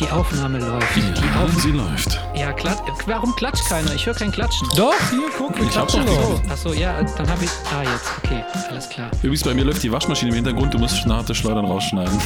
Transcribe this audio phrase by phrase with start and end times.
[0.00, 0.96] Die Aufnahme läuft.
[0.96, 2.18] Ja, die Auf sie läuft.
[2.34, 3.94] ja, klat warum klatscht keiner?
[3.94, 4.66] Ich höre kein Klatschen.
[4.74, 6.40] Doch, hier, guck, wir Ich klatschen doch.
[6.50, 7.50] Achso, ja, dann habe ich.
[7.70, 9.10] Ah, jetzt, okay, alles klar.
[9.18, 10.72] Übrigens, bei mir läuft die Waschmaschine im Hintergrund.
[10.72, 12.18] Du musst das Schleudern rausschneiden.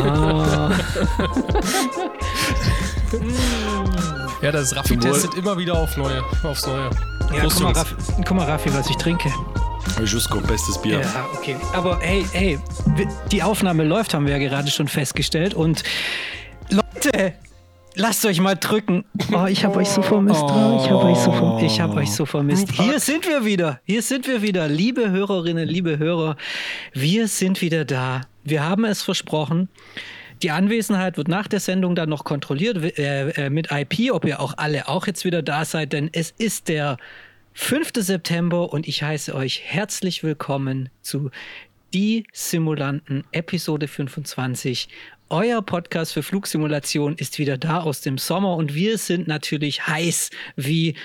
[0.00, 0.70] Ah,
[4.42, 5.12] Ja, das Raffi Zum Wohl.
[5.12, 6.88] testet immer wieder auf neue, aufs Neue.
[7.34, 7.72] ja, guck mal.
[7.72, 9.30] Raffi, guck mal, Raffi, was ich trinke.
[10.04, 11.00] Jusco, bestes Bier.
[11.00, 11.56] Ja, okay.
[11.74, 12.58] Aber hey, hey,
[13.30, 15.52] die Aufnahme läuft, haben wir ja gerade schon festgestellt.
[15.52, 15.82] Und
[17.02, 17.32] Leute,
[17.94, 19.06] lasst euch mal drücken.
[19.32, 20.42] Oh, ich habe euch so vermisst.
[20.42, 21.64] Oh, ich habe euch so vermisst.
[21.64, 22.72] Ich habe euch so vermisst.
[22.72, 23.80] Hier sind wir wieder.
[23.84, 24.68] Hier sind wir wieder.
[24.68, 26.36] Liebe Hörerinnen, liebe Hörer,
[26.92, 28.22] wir sind wieder da.
[28.44, 29.70] Wir haben es versprochen.
[30.42, 34.38] Die Anwesenheit wird nach der Sendung dann noch kontrolliert äh, äh, mit IP, ob ihr
[34.38, 36.98] auch alle auch jetzt wieder da seid, denn es ist der
[37.54, 37.92] 5.
[37.94, 41.30] September und ich heiße euch herzlich willkommen zu
[41.94, 44.88] Die Simulanten Episode 25.
[45.30, 50.30] Euer Podcast für Flugsimulation ist wieder da aus dem Sommer und wir sind natürlich heiß
[50.56, 50.96] wie,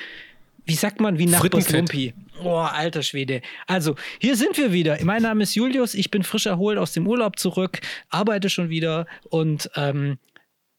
[0.65, 1.93] wie sagt man, wie Nachbars Frittenfett.
[1.93, 2.13] Lumpi.
[2.43, 3.41] Oh, alter Schwede.
[3.67, 4.97] Also, hier sind wir wieder.
[5.03, 9.05] Mein Name ist Julius, ich bin frisch erholt aus dem Urlaub zurück, arbeite schon wieder
[9.29, 10.17] und ähm,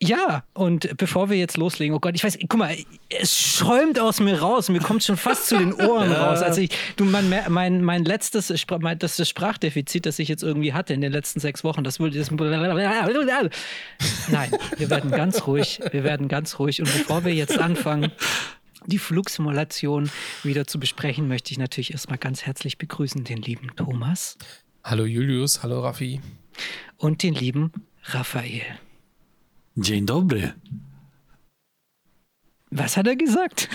[0.03, 2.77] ja, und bevor wir jetzt loslegen, oh Gott, ich weiß, guck mal,
[3.09, 6.43] es schäumt aus mir raus, mir kommt schon fast zu den Ohren raus.
[6.43, 10.75] Also ich, du, mein, mein, mein letztes mein, das, das Sprachdefizit, das ich jetzt irgendwie
[10.75, 12.31] hatte in den letzten sechs Wochen, das würde das
[14.29, 16.81] Nein, wir werden ganz ruhig, wir werden ganz ruhig.
[16.81, 18.13] Und bevor wir jetzt anfangen,
[18.85, 20.11] die Flugsimulation
[20.43, 24.37] wieder zu besprechen, möchte ich natürlich erstmal ganz herzlich begrüßen den lieben Thomas
[24.85, 26.21] Hallo Julius, hallo Raffi.
[26.99, 27.73] und den lieben
[28.05, 28.63] Raphael.
[29.77, 30.53] Dzień dobry.
[32.73, 33.69] Was hat er gesagt?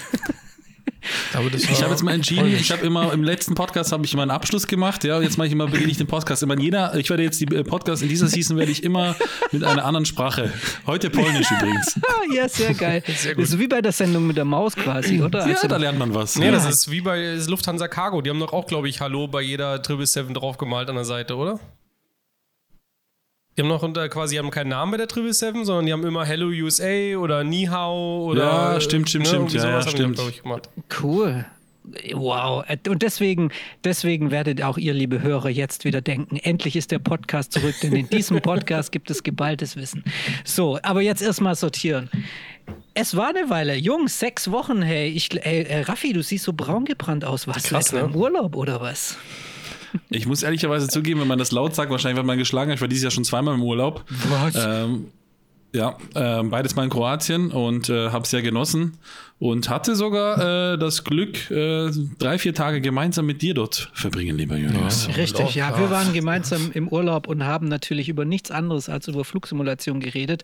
[1.33, 4.13] Aber das Ich habe jetzt mal entschieden, ich habe immer im letzten Podcast habe ich
[4.13, 6.59] immer einen Abschluss gemacht, ja, jetzt mache ich immer beginne ich den Podcast immer in
[6.59, 9.15] jeder, ich werde jetzt die äh, Podcast in dieser Season werde ich immer
[9.51, 10.53] mit einer anderen Sprache.
[10.85, 11.99] Heute Polnisch übrigens.
[12.07, 13.03] Ah, ja, sehr geil.
[13.15, 13.47] Sehr gut.
[13.47, 15.47] So wie bei der Sendung mit der Maus quasi, oder?
[15.47, 16.35] Ja, Also- da lernt man was.
[16.37, 16.51] Nee, ja.
[16.51, 18.21] das ist wie bei Lufthansa Cargo.
[18.21, 21.59] Die haben doch auch, glaube ich, Hallo bei jeder 777 draufgemalt an der Seite, oder?
[23.57, 26.23] Die haben noch unter, quasi haben keinen Namen bei der 777, sondern die haben immer
[26.23, 28.43] Hello USA oder Ni Hao oder.
[28.43, 29.53] Ja, stimmt, stimmt, stimmt.
[29.53, 30.41] irgendwie Ja, ja, die, stimmt.
[30.41, 30.69] gemacht.
[31.01, 31.45] Cool.
[32.13, 32.63] Wow.
[32.87, 33.51] Und deswegen,
[33.83, 37.93] deswegen werdet auch ihr, liebe Hörer, jetzt wieder denken, endlich ist der Podcast zurück, denn
[37.93, 40.03] in diesem Podcast gibt es geballtes Wissen.
[40.45, 42.09] So, aber jetzt erstmal sortieren.
[42.93, 43.75] Es war eine Weile.
[43.75, 45.09] Jungs, sechs Wochen, hey.
[45.09, 47.47] Ich, äh, äh, Raffi, du siehst so braun gebrannt aus.
[47.47, 48.01] Warst Krass, ne?
[48.01, 49.17] im Urlaub oder was?
[50.09, 52.71] Ich muss ehrlicherweise zugeben, wenn man das laut sagt, wahrscheinlich wird man geschlagen.
[52.71, 54.03] Ich war dieses Jahr schon zweimal im Urlaub.
[54.29, 54.55] Was?
[54.55, 55.07] Ähm,
[55.73, 58.97] ja, ähm, beides mal in Kroatien und äh, habe sehr genossen
[59.41, 64.37] und hatte sogar äh, das Glück, äh, drei, vier Tage gemeinsam mit dir dort verbringen,
[64.37, 65.09] lieber Julius.
[65.17, 65.75] Richtig, ja.
[65.75, 65.89] Wir ja.
[65.89, 70.43] waren gemeinsam im Urlaub und haben natürlich über nichts anderes als über Flugsimulation geredet.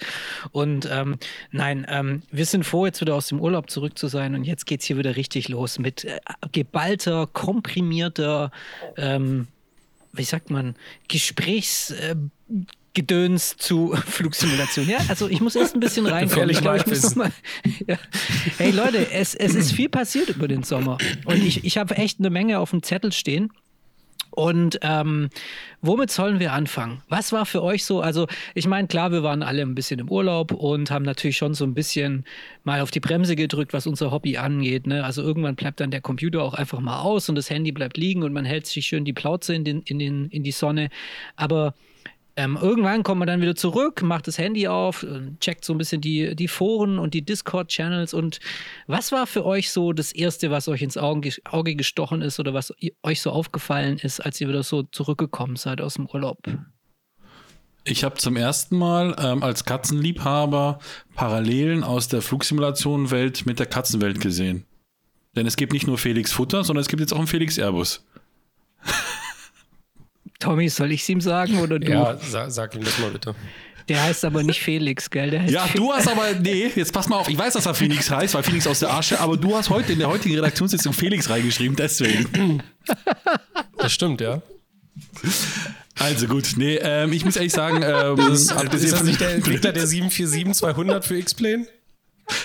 [0.51, 1.17] Und ähm,
[1.51, 4.33] nein, ähm, wir sind froh, jetzt wieder aus dem Urlaub zurück zu sein.
[4.33, 6.17] Und jetzt geht's hier wieder richtig los mit äh,
[6.51, 8.49] geballter, komprimierter,
[8.97, 9.45] ähm,
[10.11, 10.75] wie sagt man,
[11.07, 11.93] Gesprächs.
[12.97, 14.89] Gedöns zu Flugsimulation.
[14.89, 16.49] Ja, also ich muss erst ein bisschen reinkommen.
[16.49, 17.31] Ich glaube, ich muss mal,
[17.87, 17.95] ja.
[18.57, 20.97] Hey Leute, es, es ist viel passiert über den Sommer.
[21.25, 23.53] Und ich, ich habe echt eine Menge auf dem Zettel stehen.
[24.31, 25.29] Und ähm,
[25.81, 27.03] womit sollen wir anfangen?
[27.07, 28.01] Was war für euch so?
[28.01, 31.53] Also, ich meine, klar, wir waren alle ein bisschen im Urlaub und haben natürlich schon
[31.53, 32.25] so ein bisschen
[32.63, 34.87] mal auf die Bremse gedrückt, was unser Hobby angeht.
[34.87, 35.03] Ne?
[35.03, 38.23] Also irgendwann bleibt dann der Computer auch einfach mal aus und das Handy bleibt liegen
[38.23, 40.89] und man hält sich schön die Plauze in, den, in, den, in die Sonne.
[41.35, 41.75] Aber
[42.37, 45.79] ähm, irgendwann kommt man dann wieder zurück, macht das Handy auf, äh, checkt so ein
[45.79, 48.13] bisschen die, die Foren und die Discord-Channels.
[48.13, 48.39] Und
[48.85, 51.31] was war für euch so das Erste, was euch ins Auge,
[51.75, 55.95] gestochen ist oder was euch so aufgefallen ist, als ihr wieder so zurückgekommen seid aus
[55.95, 56.37] dem Urlaub?
[57.83, 60.77] Ich habe zum ersten Mal ähm, als Katzenliebhaber
[61.15, 64.65] Parallelen aus der Flugsimulation-Welt mit der Katzenwelt gesehen.
[65.35, 68.05] Denn es gibt nicht nur Felix Futter, sondern es gibt jetzt auch einen Felix Airbus.
[70.39, 71.91] Tommy, soll ich es ihm sagen oder du?
[71.91, 73.33] Ja, sag, sag ihm das mal bitte.
[73.89, 75.49] Der heißt aber nicht Felix, gell?
[75.49, 78.33] Ja, du hast aber, nee, jetzt pass mal auf, ich weiß, dass er Phoenix heißt,
[78.33, 81.75] weil Phoenix aus der Asche, aber du hast heute in der heutigen Redaktionssitzung Felix reingeschrieben,
[81.75, 82.61] deswegen.
[83.77, 84.41] Das stimmt, ja.
[85.97, 89.29] Also gut, nee, ähm, ich muss ehrlich sagen, ähm, Ist, abgesehen ist das nicht der
[89.35, 91.65] Entwickler der 747-200 für X-Plane?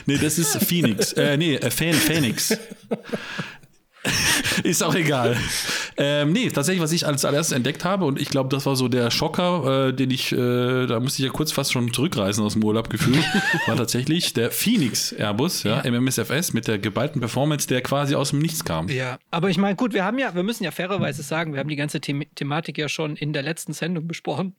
[0.07, 1.13] Nee, das ist Phoenix.
[1.15, 2.57] Äh, nee, äh, Fan, Phoenix.
[4.63, 5.37] ist auch egal.
[6.05, 8.89] Ähm, nee, tatsächlich, was ich als allererstes entdeckt habe, und ich glaube, das war so
[8.89, 12.55] der Schocker, äh, den ich, äh, da musste ich ja kurz fast schon zurückreisen aus
[12.55, 13.25] dem Urlaub gefühlt,
[13.67, 18.41] war tatsächlich der Phoenix Airbus, ja, MMSFS mit der geballten Performance, der quasi aus dem
[18.41, 18.89] Nichts kam.
[18.89, 21.69] Ja, aber ich meine, gut, wir haben ja, wir müssen ja fairerweise sagen, wir haben
[21.69, 24.57] die ganze The Thematik ja schon in der letzten Sendung besprochen.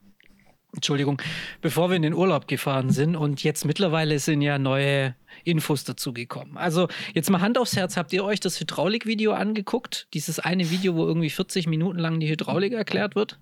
[0.73, 1.21] Entschuldigung,
[1.61, 6.57] bevor wir in den Urlaub gefahren sind und jetzt mittlerweile sind ja neue Infos dazugekommen.
[6.57, 10.07] Also jetzt mal Hand aufs Herz, habt ihr euch das Hydraulik-Video angeguckt?
[10.13, 13.39] Dieses eine Video, wo irgendwie 40 Minuten lang die Hydraulik erklärt wird?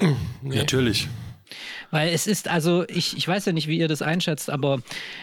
[0.42, 0.58] Nee.
[0.58, 1.08] Natürlich.
[1.90, 4.82] Weil es ist, also ich, ich weiß ja nicht, wie ihr das einschätzt, aber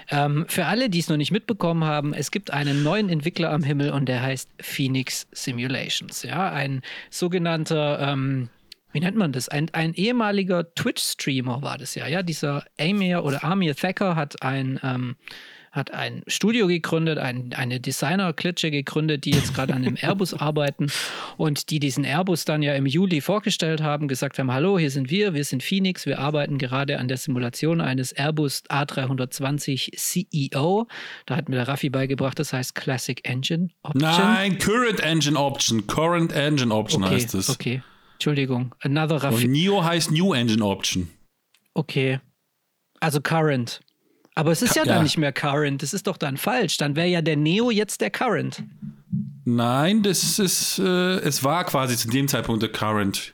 [0.10, 3.62] ähm, für alle, die es noch nicht mitbekommen haben, es gibt einen neuen Entwickler am
[3.64, 6.24] Himmel und der heißt Phoenix Simulations.
[6.24, 6.82] Ja, ein
[7.12, 8.50] sogenannter, ähm,
[8.92, 9.50] wie nennt man das?
[9.50, 12.08] Ein, ein ehemaliger Twitch-Streamer war das ja.
[12.08, 15.16] Ja, dieser Amir oder Amir Thacker hat ein ähm,
[15.72, 20.88] hat ein Studio gegründet, ein, eine Designer-Klitsche gegründet, die jetzt gerade an dem Airbus arbeiten
[21.38, 25.10] und die diesen Airbus dann ja im Juli vorgestellt haben, gesagt haben, hallo, hier sind
[25.10, 30.88] wir, wir sind Phoenix, wir arbeiten gerade an der Simulation eines Airbus A320 CEO.
[31.26, 34.12] Da hat mir der Raffi beigebracht, das heißt Classic Engine Option.
[34.12, 37.50] Nein, Current Engine Option, Current Engine Option okay, heißt es.
[37.50, 37.82] Okay,
[38.22, 39.46] Entschuldigung, another Raffi.
[39.46, 41.10] Und NIO heißt New Engine Option.
[41.74, 42.20] Okay,
[43.00, 43.80] also Current.
[44.36, 46.78] Aber es ist ja, ja dann nicht mehr Current, das ist doch dann falsch.
[46.78, 48.62] Dann wäre ja der Neo jetzt der Current.
[49.44, 53.34] Nein, das ist, äh, es war quasi zu dem Zeitpunkt der Current.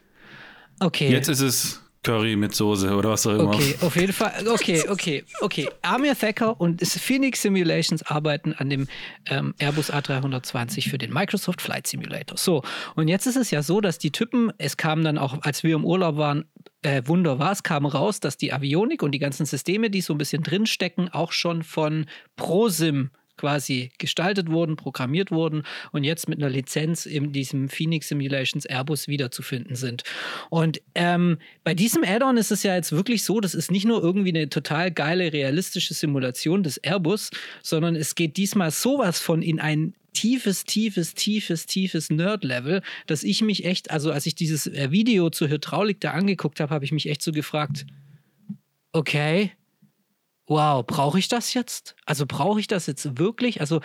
[0.80, 1.12] Okay.
[1.12, 3.50] Jetzt ist es Curry mit Soße oder was auch immer.
[3.50, 4.32] Okay, auf jeden Fall.
[4.48, 5.70] Okay, okay, okay.
[5.82, 8.88] Amir Thacker und Phoenix Simulations arbeiten an dem
[9.26, 12.38] ähm, Airbus A320 für den Microsoft Flight Simulator.
[12.38, 12.64] So,
[12.96, 15.76] und jetzt ist es ja so, dass die Typen, es kam dann auch, als wir
[15.76, 16.46] im Urlaub waren,
[16.82, 20.14] äh, Wunder war, es kam raus, dass die Avionik und die ganzen Systeme, die so
[20.14, 22.06] ein bisschen drinstecken, auch schon von
[22.38, 28.66] ProSim quasi gestaltet wurden, programmiert wurden und jetzt mit einer Lizenz in diesem Phoenix Simulations
[28.66, 30.04] Airbus wiederzufinden sind.
[30.50, 34.02] Und ähm, bei diesem Add-on ist es ja jetzt wirklich so, das ist nicht nur
[34.02, 37.30] irgendwie eine total geile, realistische Simulation des Airbus,
[37.64, 43.44] sondern es geht diesmal sowas von in ein tiefes, tiefes, tiefes, tiefes Nerd-Level, dass ich
[43.44, 46.92] mich echt, also als ich dieses äh, Video zur Hydraulik da angeguckt habe, habe ich
[46.92, 47.86] mich echt so gefragt,
[48.94, 49.52] okay,
[50.48, 51.96] wow, brauche ich das jetzt?
[52.06, 53.62] Also brauche ich das jetzt wirklich?
[53.62, 53.82] Also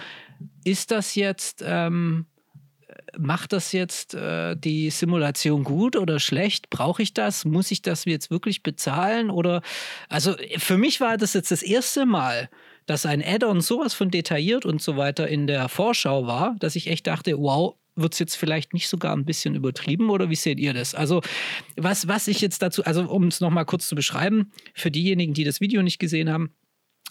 [0.64, 2.26] ist das jetzt, ähm,
[3.18, 6.70] macht das jetzt äh, die Simulation gut oder schlecht?
[6.70, 7.44] Brauche ich das?
[7.44, 9.30] Muss ich das jetzt wirklich bezahlen?
[9.30, 9.62] Oder
[10.08, 12.48] also für mich war das jetzt das erste Mal,
[12.86, 16.88] dass ein Add-on sowas von detailliert und so weiter in der Vorschau war, dass ich
[16.88, 20.58] echt dachte, wow, wird es jetzt vielleicht nicht sogar ein bisschen übertrieben oder wie seht
[20.58, 20.94] ihr das?
[20.94, 21.22] Also,
[21.76, 25.44] was, was ich jetzt dazu, also um es nochmal kurz zu beschreiben, für diejenigen, die
[25.44, 26.54] das Video nicht gesehen haben,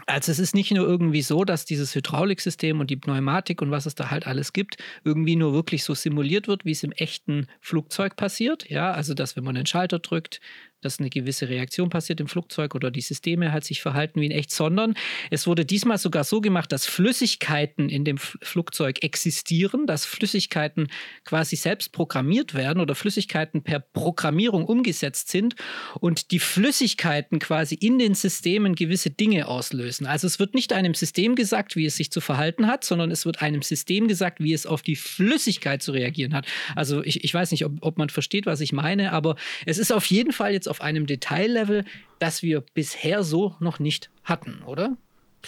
[0.08, 3.86] also es ist nicht nur irgendwie so, dass dieses Hydrauliksystem und die Pneumatik und was
[3.86, 7.48] es da halt alles gibt, irgendwie nur wirklich so simuliert wird, wie es im echten
[7.60, 8.70] Flugzeug passiert.
[8.70, 10.40] Ja, also dass wenn man den Schalter drückt,
[10.82, 14.32] dass eine gewisse Reaktion passiert im Flugzeug oder die Systeme halt sich verhalten wie in
[14.32, 14.96] echt, sondern
[15.30, 20.88] es wurde diesmal sogar so gemacht, dass Flüssigkeiten in dem Flugzeug existieren, dass Flüssigkeiten
[21.24, 25.56] quasi selbst programmiert werden oder Flüssigkeiten per Programmierung umgesetzt sind
[26.00, 30.06] und die Flüssigkeiten quasi in den Systemen gewisse Dinge auslösen.
[30.06, 33.26] Also es wird nicht einem System gesagt, wie es sich zu verhalten hat, sondern es
[33.26, 36.48] wird einem System gesagt, wie es auf die Flüssigkeit zu reagieren hat.
[36.76, 39.36] Also ich, ich weiß nicht, ob, ob man versteht, was ich meine, aber
[39.66, 41.86] es ist auf jeden Fall jetzt auf einem Detaillevel,
[42.18, 44.98] das wir bisher so noch nicht hatten, oder?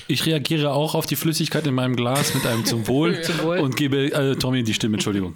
[0.07, 3.59] Ich reagiere auch auf die Flüssigkeit in meinem Glas mit einem zum Wohl, zum Wohl.
[3.59, 5.35] und gebe äh, Tommy die Stimme, Entschuldigung.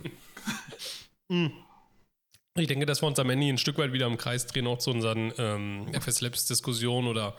[1.30, 4.80] Ich denke, dass wir uns am Ende ein Stück weit wieder im Kreis drehen, auch
[4.80, 7.36] zu unseren ähm, FS Labs Diskussionen oder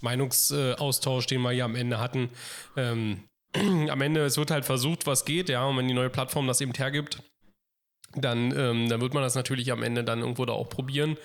[0.00, 2.30] Meinungsaustausch, den wir hier am Ende hatten.
[2.76, 3.24] Ähm,
[3.88, 6.60] am Ende, es wird halt versucht, was geht, ja, und wenn die neue Plattform das
[6.60, 7.22] eben hergibt,
[8.14, 11.16] dann, ähm, dann wird man das natürlich am Ende dann irgendwo da auch probieren.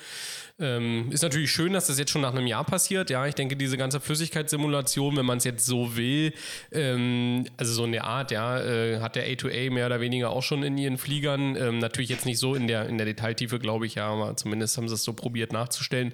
[0.60, 3.10] Ähm, ist natürlich schön, dass das jetzt schon nach einem Jahr passiert.
[3.10, 6.32] Ja, ich denke, diese ganze Flüssigkeitssimulation, wenn man es jetzt so will,
[6.72, 10.62] ähm, also so eine Art, ja, äh, hat der A2A mehr oder weniger auch schon
[10.62, 11.56] in ihren Fliegern.
[11.56, 14.78] Ähm, natürlich jetzt nicht so in der, in der Detailtiefe, glaube ich, ja, aber zumindest
[14.78, 16.14] haben sie es so probiert nachzustellen.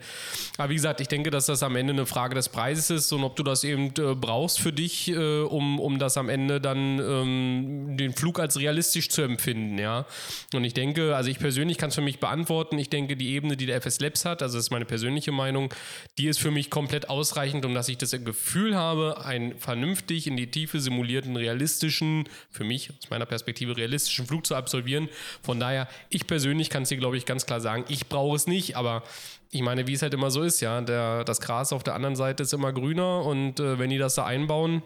[0.58, 3.26] Aber wie gesagt, ich denke, dass das am Ende eine Frage des Preises ist und
[3.26, 7.00] ob du das eben äh, brauchst für dich, äh, um, um das am Ende dann
[7.00, 10.06] ähm, den Flug als realistisch zu empfinden, ja.
[10.54, 12.80] Und ich denke, also ich persönlich kann es für mich beantworten.
[12.80, 15.74] Ich denke, die Ebene, die der FS Labs hat, also das ist meine persönliche Meinung,
[16.18, 20.38] die ist für mich komplett ausreichend, um dass ich das Gefühl habe, einen vernünftig in
[20.38, 25.10] die Tiefe simulierten, realistischen, für mich aus meiner Perspektive realistischen Flug zu absolvieren.
[25.42, 28.48] Von daher, ich persönlich kann es dir, glaube ich, ganz klar sagen, ich brauche es
[28.48, 29.04] nicht, aber
[29.52, 32.16] ich meine, wie es halt immer so ist, ja, der, das Gras auf der anderen
[32.16, 34.84] Seite ist immer grüner und äh, wenn die das da einbauen,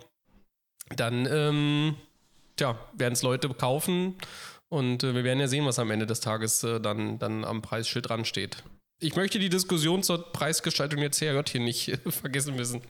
[0.95, 1.95] dann ähm,
[2.55, 4.15] tja, werden es Leute kaufen
[4.69, 7.61] und äh, wir werden ja sehen, was am Ende des Tages äh, dann, dann am
[7.61, 8.63] Preisschild dran steht.
[9.03, 12.81] Ich möchte die Diskussion zur Preisgestaltung der CRJ hier nicht äh, vergessen wissen.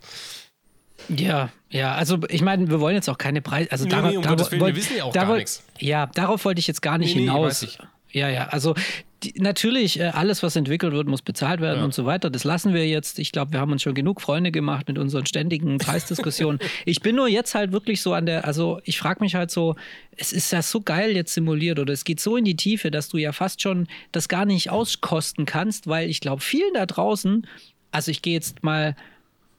[1.09, 3.71] Ja, ja, also ich meine, wir wollen jetzt auch keine Preise.
[3.71, 5.63] Also nee, darauf, nee, um Gottes Willen, wir wissen ja auch gar nichts.
[5.79, 7.65] Ja, darauf wollte ich jetzt gar nicht nee, hinaus.
[8.13, 8.75] Ja, ja, also
[9.23, 11.85] die, natürlich, äh, alles, was entwickelt wird, muss bezahlt werden ja.
[11.85, 12.29] und so weiter.
[12.29, 13.19] Das lassen wir jetzt.
[13.19, 16.59] Ich glaube, wir haben uns schon genug Freunde gemacht mit unseren ständigen Preisdiskussionen.
[16.85, 19.75] ich bin nur jetzt halt wirklich so an der, also ich frage mich halt so,
[20.15, 23.09] es ist ja so geil jetzt simuliert oder es geht so in die Tiefe, dass
[23.09, 27.47] du ja fast schon das gar nicht auskosten kannst, weil ich glaube, vielen da draußen,
[27.91, 28.95] also ich gehe jetzt mal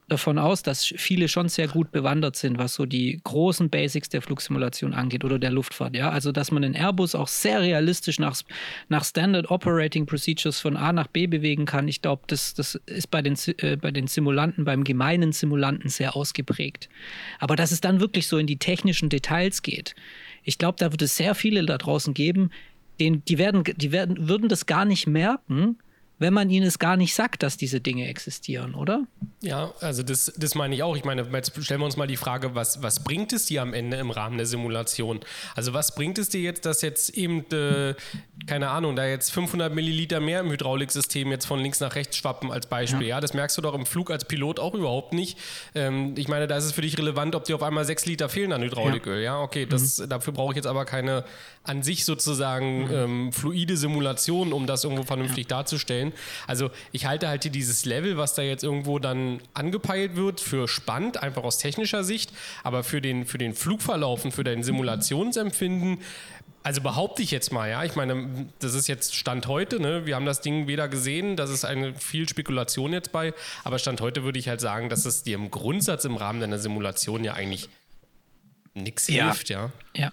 [0.07, 4.21] davon aus, dass viele schon sehr gut bewandert sind, was so die großen Basics der
[4.21, 5.95] Flugsimulation angeht oder der Luftfahrt.
[5.95, 8.39] Ja, also dass man den Airbus auch sehr realistisch nach,
[8.87, 11.87] nach Standard Operating Procedures von A nach B bewegen kann.
[11.87, 16.15] Ich glaube, das, das ist bei den, äh, bei den Simulanten, beim gemeinen Simulanten sehr
[16.15, 16.87] ausgeprägt.
[17.39, 19.95] Aber dass es dann wirklich so in die technischen Details geht,
[20.43, 22.51] ich glaube, da wird es sehr viele da draußen geben,
[22.99, 25.77] den, die werden, die werden, würden das gar nicht merken,
[26.17, 29.05] wenn man ihnen es gar nicht sagt, dass diese Dinge existieren, oder?
[29.41, 30.95] Ja, also das, das meine ich auch.
[30.95, 33.73] Ich meine, jetzt stellen wir uns mal die Frage, was, was bringt es dir am
[33.73, 35.19] Ende im Rahmen der Simulation?
[35.55, 37.95] Also was bringt es dir jetzt, dass jetzt eben, äh,
[38.47, 42.49] keine Ahnung, da jetzt 500 Milliliter mehr im Hydrauliksystem jetzt von links nach rechts schwappen
[42.49, 43.07] als Beispiel?
[43.07, 45.37] Ja, ja das merkst du doch im Flug als Pilot auch überhaupt nicht.
[45.75, 48.29] Ähm, ich meine, da ist es für dich relevant, ob dir auf einmal sechs Liter
[48.29, 49.17] fehlen an Hydrauliköl.
[49.17, 50.07] Ja, ja okay, das, mhm.
[50.07, 51.25] dafür brauche ich jetzt aber keine
[51.63, 52.93] an sich sozusagen mhm.
[52.93, 55.57] ähm, fluide Simulation, um das irgendwo vernünftig ja.
[55.57, 56.13] darzustellen stellen.
[56.47, 61.21] Also ich halte halt dieses Level, was da jetzt irgendwo dann angepeilt wird, für spannend,
[61.21, 62.31] einfach aus technischer Sicht,
[62.63, 65.99] aber für den, für den Flugverlauf und für dein Simulationsempfinden
[66.63, 67.83] also behaupte ich jetzt mal, ja.
[67.83, 70.07] Ich meine, das ist jetzt Stand heute, ne?
[70.07, 74.01] Wir haben das Ding weder gesehen, das ist eine viel Spekulation jetzt bei, aber Stand
[74.01, 77.33] heute würde ich halt sagen, dass es dir im Grundsatz im Rahmen deiner Simulation ja
[77.33, 77.69] eigentlich
[78.73, 79.25] nichts ja.
[79.25, 79.69] hilft, ja.
[79.95, 80.11] Ja.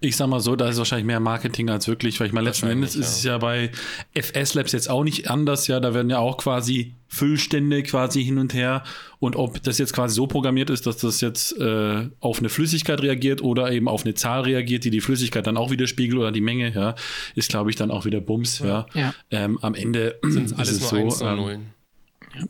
[0.00, 2.68] Ich sag mal so, da ist wahrscheinlich mehr Marketing als wirklich, weil ich meine, letzten
[2.68, 3.72] Endes ist es ja bei
[4.14, 8.38] FS Labs jetzt auch nicht anders, ja, da werden ja auch quasi Füllstände quasi hin
[8.38, 8.84] und her
[9.18, 13.02] und ob das jetzt quasi so programmiert ist, dass das jetzt äh, auf eine Flüssigkeit
[13.02, 16.42] reagiert oder eben auf eine Zahl reagiert, die die Flüssigkeit dann auch widerspiegelt oder die
[16.42, 16.94] Menge, ja,
[17.34, 18.86] ist glaube ich dann auch wieder Bums, ja.
[18.94, 19.12] ja.
[19.32, 21.26] Ähm, am Ende sind alles es so.
[21.26, 21.66] Ähm,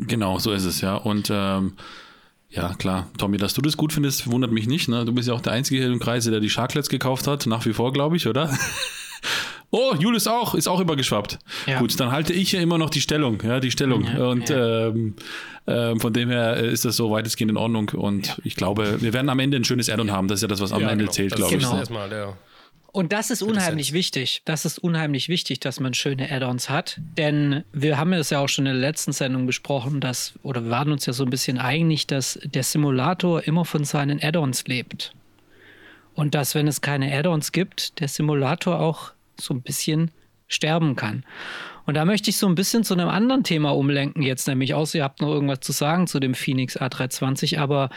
[0.01, 0.97] genau, so ist es, ja.
[0.97, 1.75] Und ähm,
[2.51, 3.09] ja, klar.
[3.19, 4.89] Tommy, dass du das gut findest, wundert mich nicht.
[4.89, 5.05] Ne?
[5.05, 7.47] Du bist ja auch der Einzige hier im Kreise, der die Sharklets gekauft hat.
[7.47, 8.51] Nach wie vor, glaube ich, oder?
[9.71, 11.39] oh, Julius auch, ist auch übergeschwappt.
[11.67, 11.79] Ja.
[11.79, 14.05] Gut, dann halte ich ja immer noch die Stellung, ja, die Stellung.
[14.05, 14.89] Ja, und ja.
[14.89, 15.15] Ähm,
[15.67, 17.91] ähm, von dem her ist das so weitestgehend in Ordnung.
[17.91, 20.29] Und ich glaube, wir werden am Ende ein schönes Addon haben.
[20.29, 21.11] Das ist ja das, was am Ende genau.
[21.11, 21.61] zählt, glaube ich.
[21.61, 21.77] Genau.
[21.77, 22.35] Erstmal der
[22.99, 24.43] und das ist unheimlich wichtig.
[24.45, 27.01] Das ist unheimlich wichtig, dass man schöne Add-ons hat.
[27.17, 30.71] Denn wir haben es ja auch schon in der letzten Sendung besprochen, dass, oder wir
[30.73, 35.13] waren uns ja so ein bisschen einig, dass der Simulator immer von seinen Add-ons lebt.
[36.15, 40.11] Und dass, wenn es keine Add-ons gibt, der Simulator auch so ein bisschen
[40.49, 41.23] sterben kann.
[41.89, 44.99] Und da möchte ich so ein bisschen zu einem anderen Thema umlenken jetzt, nämlich außer
[44.99, 47.89] ihr habt noch irgendwas zu sagen zu dem Phoenix A320, aber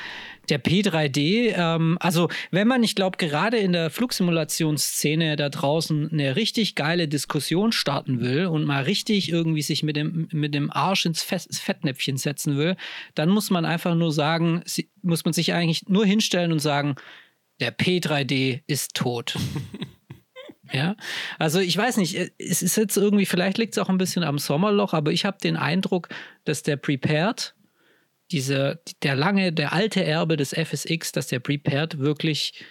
[0.48, 6.38] der P3D, ähm, also wenn man, ich glaube, gerade in der Flugsimulationsszene da draußen eine
[6.38, 11.06] richtig geile Diskussion starten will und mal richtig irgendwie sich mit dem, mit dem Arsch
[11.06, 12.78] ins Fettnäpfchen setzen will,
[13.14, 14.64] dann muss man einfach nur sagen,
[15.02, 16.96] muss man sich eigentlich nur hinstellen und sagen,
[17.60, 19.36] der P3D ist tot.
[20.74, 20.96] Ja,
[21.38, 24.24] also ich weiß nicht, äh, es ist jetzt irgendwie, vielleicht liegt es auch ein bisschen
[24.24, 26.10] am Sommerloch, aber ich habe den Eindruck,
[26.46, 27.54] dass der Prepared,
[28.32, 32.64] diese, der lange, der alte Erbe des FSX, dass der Prepared wirklich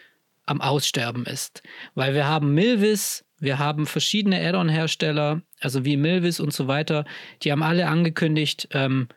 [0.47, 1.63] am Aussterben ist.
[1.95, 7.05] Weil wir haben Milvis, wir haben verschiedene Add-on-Hersteller, also wie Milvis und so weiter,
[7.43, 9.09] die haben alle angekündigt, ähm,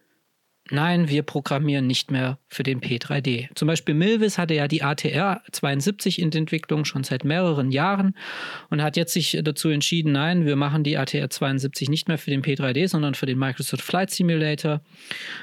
[0.70, 3.50] nein, wir programmieren nicht mehr für den P3D.
[3.56, 8.16] Zum Beispiel Milvis hatte ja die ATR 72 in Entwicklung schon seit mehreren Jahren
[8.70, 12.32] und hat jetzt sich dazu entschieden, nein, wir machen die ATR 72 nicht mehr für
[12.32, 14.82] den P3D, sondern für den Microsoft Flight Simulator.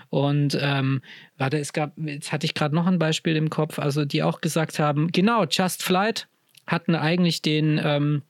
[0.09, 1.03] Und ähm,
[1.37, 4.41] warte, es gab, jetzt hatte ich gerade noch ein Beispiel im Kopf, also die auch
[4.41, 6.29] gesagt haben, genau, Just Flight
[6.67, 8.23] hatten eigentlich den ähm,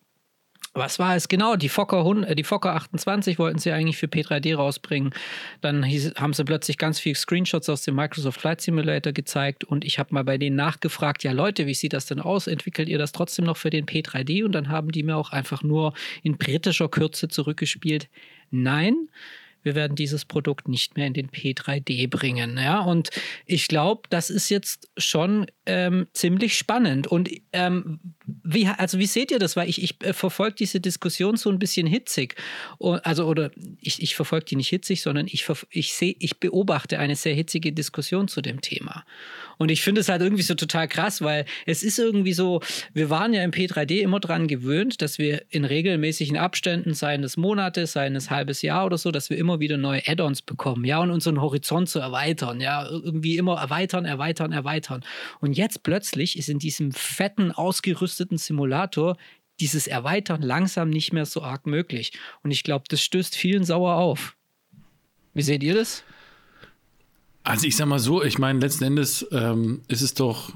[0.72, 1.56] was war es genau?
[1.56, 5.12] Die Fokker, äh, die Fokker 28 wollten sie eigentlich für P3D rausbringen.
[5.60, 9.84] Dann hieß, haben sie plötzlich ganz viele Screenshots aus dem Microsoft Flight Simulator gezeigt und
[9.84, 12.46] ich habe mal bei denen nachgefragt, ja Leute, wie sieht das denn aus?
[12.46, 14.44] Entwickelt ihr das trotzdem noch für den P3D?
[14.44, 18.08] Und dann haben die mir auch einfach nur in britischer Kürze zurückgespielt.
[18.50, 19.08] Nein,
[19.62, 22.58] wir werden dieses Produkt nicht mehr in den P3D bringen.
[22.58, 23.10] Ja, und
[23.46, 27.06] ich glaube, das ist jetzt schon ähm, ziemlich spannend.
[27.06, 29.56] Und ähm, wie, also wie seht ihr das?
[29.56, 32.36] Weil ich, ich äh, verfolge diese Diskussion so ein bisschen hitzig.
[32.78, 33.50] Also, oder
[33.80, 37.72] ich, ich verfolge die nicht hitzig, sondern ich, ich, seh, ich beobachte eine sehr hitzige
[37.72, 39.04] Diskussion zu dem Thema.
[39.60, 42.62] Und ich finde es halt irgendwie so total krass, weil es ist irgendwie so,
[42.94, 47.36] wir waren ja im P3D immer dran gewöhnt, dass wir in regelmäßigen Abständen, seien es
[47.36, 50.98] Monate, seien es halbes Jahr oder so, dass wir immer wieder neue Add-ons bekommen, ja,
[51.00, 55.04] und unseren Horizont zu erweitern, ja, irgendwie immer erweitern, erweitern, erweitern.
[55.40, 59.18] Und jetzt plötzlich ist in diesem fetten, ausgerüsteten Simulator
[59.60, 62.12] dieses Erweitern langsam nicht mehr so arg möglich.
[62.42, 64.36] Und ich glaube, das stößt vielen sauer auf.
[65.34, 66.02] Wie seht ihr das?
[67.42, 70.52] Also ich sag mal so, ich meine, letzten Endes ähm, ist es doch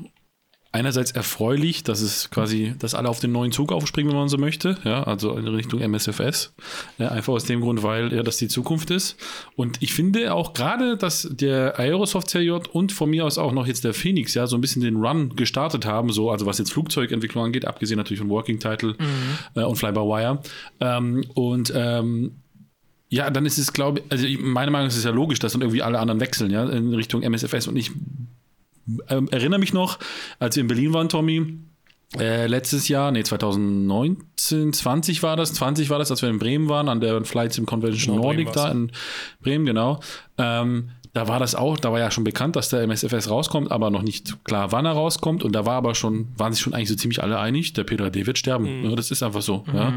[0.75, 4.39] einerseits erfreulich, dass es quasi, dass alle auf den neuen Zug aufspringen, wenn man so
[4.39, 6.53] möchte, ja, also in Richtung MSFS.
[6.99, 9.17] Ja, einfach aus dem Grund, weil ja das die Zukunft ist.
[9.55, 13.69] Und ich finde auch gerade, dass der Aerosoft CJ und von mir aus auch noch
[13.69, 16.73] jetzt der Phoenix ja so ein bisschen den Run gestartet haben, so, also was jetzt
[16.73, 19.61] Flugzeugentwicklung angeht, abgesehen natürlich von Working Title mhm.
[19.61, 20.43] äh, und Fly by Wire.
[20.81, 22.33] Ähm, und ähm,
[23.09, 25.63] ja, dann ist es, glaube ich, also meine Meinung ist es ja logisch, dass dann
[25.63, 27.69] irgendwie alle anderen wechseln, ja, in Richtung MSFS.
[27.69, 27.91] Und ich
[29.09, 29.99] ähm, erinnere mich noch,
[30.39, 31.59] als wir in Berlin waren, Tommy,
[32.19, 36.69] äh, letztes Jahr, nee, 2019, 20 war das, 20 war das, als wir in Bremen
[36.69, 38.93] waren, an der Flights im Convention Nordic da in
[39.41, 40.01] Bremen, genau.
[40.39, 43.89] Ähm, da war das auch, da war ja schon bekannt, dass der MSFS rauskommt, aber
[43.89, 45.45] noch nicht klar, wann er rauskommt.
[45.45, 48.27] Und da war aber schon, waren sich schon eigentlich so ziemlich alle einig, der P3D
[48.27, 48.81] wird sterben.
[48.81, 48.91] Mhm.
[48.91, 49.65] Ja, das ist einfach so.
[49.69, 49.77] Mhm.
[49.77, 49.93] Ja.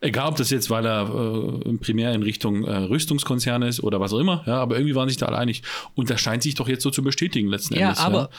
[0.00, 4.14] Egal, ob das jetzt, weil er äh, primär in Richtung äh, Rüstungskonzern ist oder was
[4.14, 5.62] auch immer, ja, aber irgendwie waren sich da alle einig.
[5.94, 7.98] Und das scheint sich doch jetzt so zu bestätigen letzten ja, Endes.
[7.98, 8.30] Aber ja, aber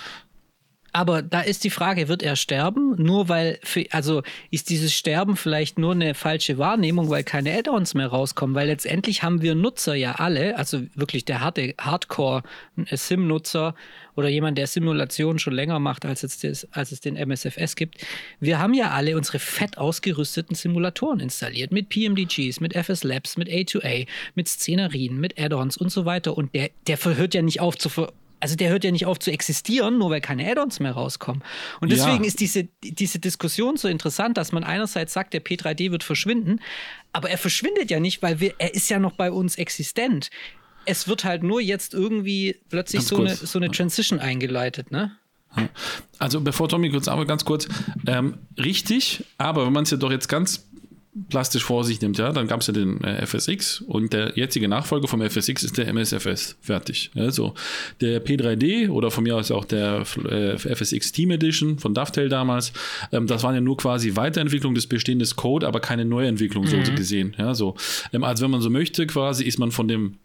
[1.03, 2.95] da ist die Frage, wird er sterben?
[2.97, 7.95] Nur weil, für, also ist dieses Sterben vielleicht nur eine falsche Wahrnehmung, weil keine Add-ons
[7.95, 8.55] mehr rauskommen?
[8.55, 13.75] Weil letztendlich haben wir Nutzer ja alle, also wirklich der harte Hardcore-Sim-Nutzer
[14.15, 17.97] oder jemand, der Simulationen schon länger macht, als es, das, als es den MSFS gibt.
[18.39, 23.49] Wir haben ja alle unsere fett ausgerüsteten Simulatoren installiert mit PMDGs, mit FS Labs, mit
[23.49, 26.37] A2A, mit Szenarien, mit Add-ons und so weiter.
[26.37, 29.19] Und der, der hört ja nicht auf zu ver also der hört ja nicht auf
[29.19, 31.43] zu existieren, nur weil keine Add-ons mehr rauskommen.
[31.81, 32.27] Und deswegen ja.
[32.27, 36.59] ist diese, diese Diskussion so interessant, dass man einerseits sagt, der P3D wird verschwinden,
[37.13, 40.29] aber er verschwindet ja nicht, weil wir, er ist ja noch bei uns existent.
[40.85, 45.17] Es wird halt nur jetzt irgendwie plötzlich so eine, so eine Transition eingeleitet, ne?
[46.19, 47.67] Also bevor Tommy kurz, aber ganz kurz,
[48.07, 50.67] ähm, richtig, aber wenn man es ja doch jetzt ganz
[51.29, 54.67] plastisch vor sich nimmt, ja, dann gab es ja den äh, FSX und der jetzige
[54.67, 56.57] Nachfolger vom FSX ist der MSFS.
[56.61, 57.11] Fertig.
[57.13, 57.53] Ja, so.
[58.01, 62.73] Der P3D oder von mir aus auch der äh, FSX Team Edition von Dovetail damals,
[63.11, 66.85] ähm, das waren ja nur quasi Weiterentwicklung des bestehenden Code, aber keine Neuentwicklung mhm.
[66.85, 67.35] so gesehen.
[67.37, 67.75] Ja, so.
[68.11, 70.17] Ähm, also wenn man so möchte, quasi ist man von dem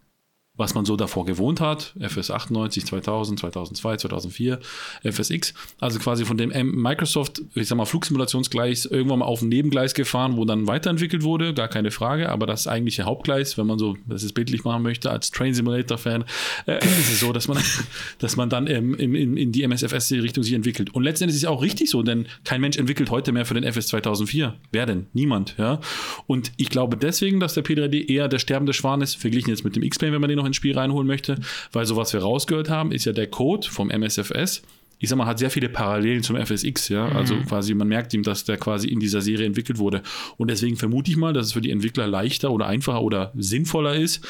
[0.57, 4.59] was man so davor gewohnt hat, FS 98, 2000, 2002, 2004,
[5.03, 9.93] FSX, also quasi von dem Microsoft, ich sag mal, Flugsimulationsgleis irgendwann mal auf ein Nebengleis
[9.93, 13.95] gefahren, wo dann weiterentwickelt wurde, gar keine Frage, aber das eigentliche Hauptgleis, wenn man so,
[14.07, 16.25] das ist bildlich machen möchte, als Train Simulator Fan,
[16.67, 17.57] äh, ist es so, dass man,
[18.19, 20.93] dass man dann ähm, in, in, in die MSFS-Richtung sich entwickelt.
[20.93, 23.63] Und letztendlich ist es auch richtig so, denn kein Mensch entwickelt heute mehr für den
[23.63, 24.55] FS 2004.
[24.71, 25.07] Wer denn?
[25.13, 25.79] Niemand, ja.
[26.27, 29.77] Und ich glaube deswegen, dass der P3D eher der sterbende Schwan ist, verglichen jetzt mit
[29.77, 31.37] dem X-Plane, wenn man den noch ins Spiel reinholen möchte,
[31.71, 34.61] weil so was wir rausgehört haben, ist ja der Code vom MSFS.
[34.99, 37.07] Ich sag mal, hat sehr viele Parallelen zum FSX, ja.
[37.07, 37.15] Mhm.
[37.15, 40.03] Also quasi, man merkt ihm, dass der quasi in dieser Serie entwickelt wurde.
[40.37, 43.95] Und deswegen vermute ich mal, dass es für die Entwickler leichter oder einfacher oder sinnvoller
[43.95, 44.21] ist,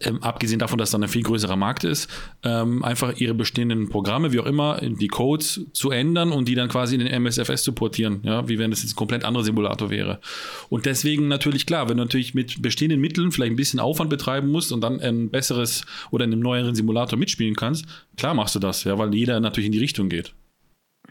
[0.00, 2.08] ähm, abgesehen davon, dass dann ein viel größerer Markt ist,
[2.44, 6.68] ähm, einfach ihre bestehenden Programme, wie auch immer, die Codes zu ändern und die dann
[6.68, 9.90] quasi in den MSFS zu portieren, ja, wie wenn das jetzt ein komplett anderer Simulator
[9.90, 10.20] wäre.
[10.68, 14.48] Und deswegen natürlich klar, wenn du natürlich mit bestehenden Mitteln vielleicht ein bisschen Aufwand betreiben
[14.48, 18.58] musst und dann ein besseres oder in einem neueren Simulator mitspielen kannst, klar machst du
[18.58, 20.32] das, ja, weil jeder natürlich in die Richtung geht.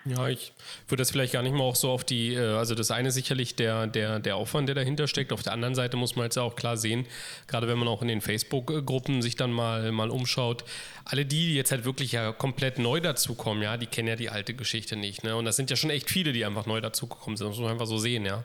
[0.10, 0.54] Ja, ich
[0.88, 3.56] würde das vielleicht gar nicht mal auch so auf die, äh, also das eine sicherlich
[3.56, 5.32] der, der, der Aufwand, der dahinter steckt.
[5.32, 7.06] Auf der anderen Seite muss man jetzt auch klar sehen,
[7.48, 10.63] gerade wenn man auch in den Facebook-Gruppen sich dann mal, mal umschaut,
[11.12, 14.30] alle die, die jetzt halt wirklich ja komplett neu dazukommen, ja, die kennen ja die
[14.30, 15.24] alte Geschichte nicht.
[15.24, 15.36] Ne?
[15.36, 17.48] Und das sind ja schon echt viele, die einfach neu dazugekommen sind.
[17.48, 18.43] Das muss man einfach so sehen, ja.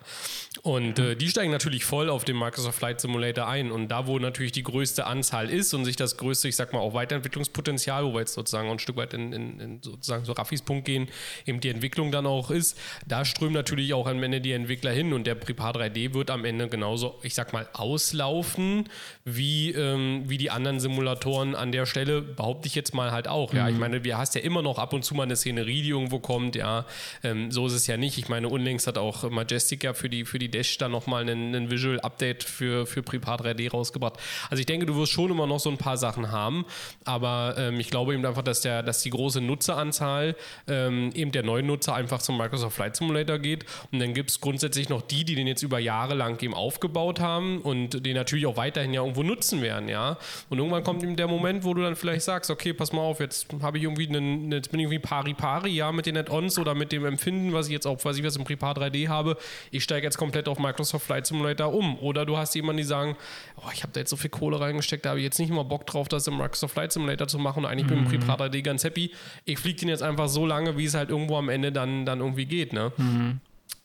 [0.62, 3.70] Und äh, die steigen natürlich voll auf den Microsoft Flight Simulator ein.
[3.70, 6.78] Und da, wo natürlich die größte Anzahl ist und sich das größte, ich sag mal,
[6.78, 10.62] auch Weiterentwicklungspotenzial, wo wir jetzt sozusagen ein Stück weit in, in, in sozusagen so Raffis
[10.62, 11.08] Punkt gehen,
[11.44, 15.12] eben die Entwicklung dann auch ist, da strömen natürlich auch am Ende die Entwickler hin
[15.12, 18.88] und der Prepar 3D wird am Ende genauso, ich sag mal, auslaufen,
[19.24, 22.22] wie, ähm, wie die anderen Simulatoren an der Stelle,
[22.54, 23.52] behaupte ich jetzt mal halt auch.
[23.52, 23.80] Ja, ich mhm.
[23.80, 26.54] meine, wir hast ja immer noch ab und zu mal eine Szenerie, die irgendwo kommt,
[26.54, 26.86] ja.
[27.24, 28.16] Ähm, so ist es ja nicht.
[28.16, 31.54] Ich meine, unlängst hat auch Majestic ja für die, für die Dash dann nochmal einen,
[31.54, 34.14] einen Visual Update für, für Prepar 3D rausgebracht.
[34.50, 36.64] Also ich denke, du wirst schon immer noch so ein paar Sachen haben,
[37.04, 40.36] aber ähm, ich glaube eben einfach, dass, der, dass die große Nutzeranzahl
[40.68, 43.64] ähm, eben der neuen Nutzer einfach zum Microsoft Flight Simulator geht.
[43.90, 47.20] Und dann gibt es grundsätzlich noch die, die den jetzt über Jahre lang eben aufgebaut
[47.20, 50.18] haben und den natürlich auch weiterhin ja irgendwo nutzen werden, ja.
[50.48, 53.20] Und irgendwann kommt eben der Moment, wo du dann vielleicht sagst, okay, pass mal auf,
[53.20, 56.74] jetzt habe ich irgendwie einen, jetzt bin ich irgendwie pari-pari, ja, mit den Add-ons oder
[56.74, 59.36] mit dem Empfinden, was ich jetzt auch, was ich was im Prepar 3D habe.
[59.70, 61.98] Ich steige jetzt komplett auf Microsoft Flight Simulator um.
[61.98, 63.16] Oder du hast jemanden, die sagen,
[63.56, 65.64] oh, ich habe da jetzt so viel Kohle reingesteckt, da habe ich jetzt nicht immer
[65.64, 68.04] Bock drauf, das im Microsoft Flight Simulator zu machen und eigentlich mhm.
[68.04, 69.12] bin ich im Prepar 3D ganz happy.
[69.44, 72.20] Ich fliege den jetzt einfach so lange, wie es halt irgendwo am Ende dann, dann
[72.20, 72.92] irgendwie geht, ne?
[72.96, 73.40] Mhm.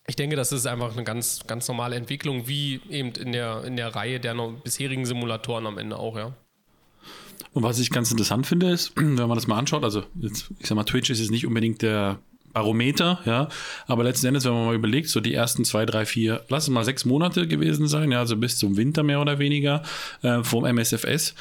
[0.08, 3.76] Ich denke, das ist einfach eine ganz, ganz normale Entwicklung, wie eben in der, in
[3.76, 6.34] der Reihe der bisherigen Simulatoren am Ende auch, ja.
[7.54, 10.68] Und was ich ganz interessant finde, ist, wenn man das mal anschaut, also jetzt, ich
[10.68, 12.20] sag mal, Twitch ist jetzt nicht unbedingt der
[12.54, 13.48] Barometer, ja,
[13.88, 16.70] aber letzten Endes, wenn man mal überlegt, so die ersten zwei, drei, vier, lass es
[16.70, 19.84] mal sechs Monate gewesen sein, ja, also bis zum Winter mehr oder weniger
[20.24, 21.36] äh, vom MSFS.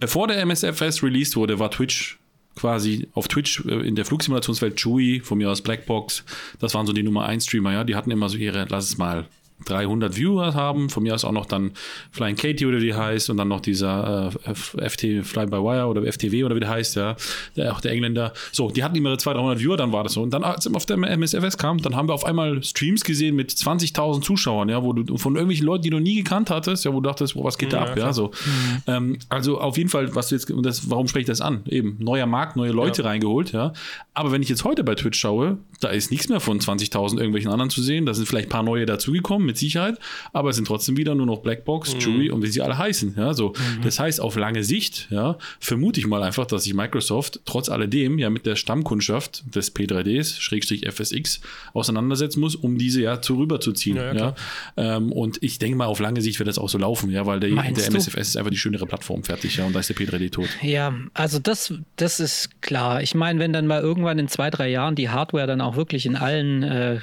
[0.00, 2.18] Bevor der MSFS released wurde, war Twitch
[2.56, 6.24] quasi auf Twitch äh, in der Flugsimulationswelt Chewy, von mir aus Blackbox,
[6.58, 8.98] das waren so die Nummer 1 Streamer, ja, die hatten immer so ihre, lass es
[8.98, 9.26] mal
[9.64, 10.90] 300 Viewer haben.
[10.90, 11.72] Von mir aus auch noch dann
[12.10, 15.86] Flying Katie oder wie die heißt und dann noch dieser äh, FT Fly by Wire
[15.86, 17.16] oder FTW oder wie der heißt, ja,
[17.56, 18.32] der, auch der Engländer.
[18.52, 20.22] So, die hatten immer 200, 300 Viewer, dann war das so.
[20.22, 23.50] Und dann, als auf der MSFS kam, dann haben wir auf einmal Streams gesehen mit
[23.50, 27.00] 20.000 Zuschauern, ja, wo du von irgendwelchen Leuten, die du nie gekannt hattest, ja, wo
[27.00, 28.28] du dachtest, wo was geht da ab, ja, so.
[28.28, 28.82] Mhm.
[28.86, 31.62] Ähm, also auf jeden Fall, was du jetzt, und das, warum spreche ich das an?
[31.66, 33.08] Eben, neuer Markt, neue Leute ja.
[33.08, 33.72] reingeholt, ja.
[34.14, 37.50] Aber wenn ich jetzt heute bei Twitch schaue, da ist nichts mehr von 20.000 irgendwelchen
[37.50, 38.06] anderen zu sehen.
[38.06, 39.98] Da sind vielleicht ein paar neue dazugekommen, mit Sicherheit.
[40.32, 42.00] Aber es sind trotzdem wieder nur noch Blackbox, mhm.
[42.00, 43.14] Jury und wie sie alle heißen.
[43.16, 43.50] Ja, so.
[43.50, 43.82] Mhm.
[43.82, 48.18] Das heißt, auf lange Sicht, ja, vermute ich mal einfach, dass sich Microsoft trotz alledem
[48.18, 51.40] ja mit der Stammkundschaft des P3Ds, Schrägstrich FSX,
[51.74, 53.96] auseinandersetzen muss, um diese ja zu rüberzuziehen.
[53.96, 54.34] Ja, ja,
[54.76, 57.40] ähm, und ich denke mal, auf lange Sicht wird das auch so laufen, ja, weil
[57.40, 60.30] der, der MSFS ist einfach die schönere Plattform fertig, ja, und da ist der P3D
[60.30, 60.48] tot.
[60.62, 63.02] Ja, also das, das ist klar.
[63.02, 66.06] Ich meine, wenn dann mal irgendwann in zwei, drei Jahren die Hardware dann auch wirklich
[66.06, 67.00] in allen äh,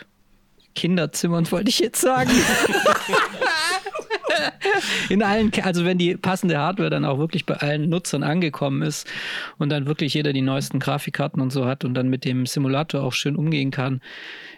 [0.75, 2.29] Kinderzimmern, wollte ich jetzt sagen.
[5.09, 9.07] in allen, also wenn die passende Hardware dann auch wirklich bei allen Nutzern angekommen ist
[9.57, 13.03] und dann wirklich jeder die neuesten Grafikkarten und so hat und dann mit dem Simulator
[13.03, 14.01] auch schön umgehen kann.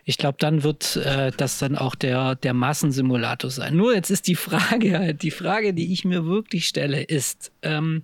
[0.03, 3.75] Ich glaube, dann wird äh, das dann auch der, der Massensimulator sein.
[3.75, 8.03] Nur jetzt ist die Frage halt, die Frage, die ich mir wirklich stelle, ist, ähm,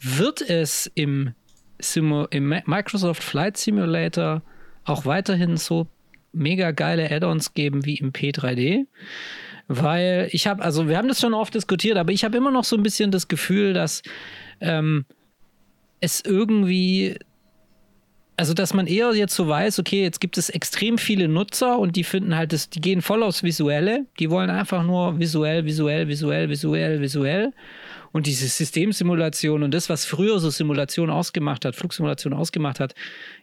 [0.00, 1.34] wird es im,
[1.80, 4.42] Simu im Microsoft Flight Simulator
[4.84, 5.86] auch weiterhin so
[6.32, 8.86] mega geile Add-ons geben wie im P3D?
[9.68, 12.64] Weil ich habe, also wir haben das schon oft diskutiert, aber ich habe immer noch
[12.64, 14.02] so ein bisschen das Gefühl, dass
[14.60, 15.04] ähm,
[16.00, 17.16] es irgendwie
[18.38, 21.96] also dass man eher jetzt so weiß, okay, jetzt gibt es extrem viele Nutzer und
[21.96, 24.06] die finden halt, das, die gehen voll aufs Visuelle.
[24.20, 27.52] Die wollen einfach nur visuell, visuell, visuell, visuell, visuell.
[28.12, 32.94] Und diese Systemsimulation und das, was früher so Simulation ausgemacht hat, Flugsimulation ausgemacht hat,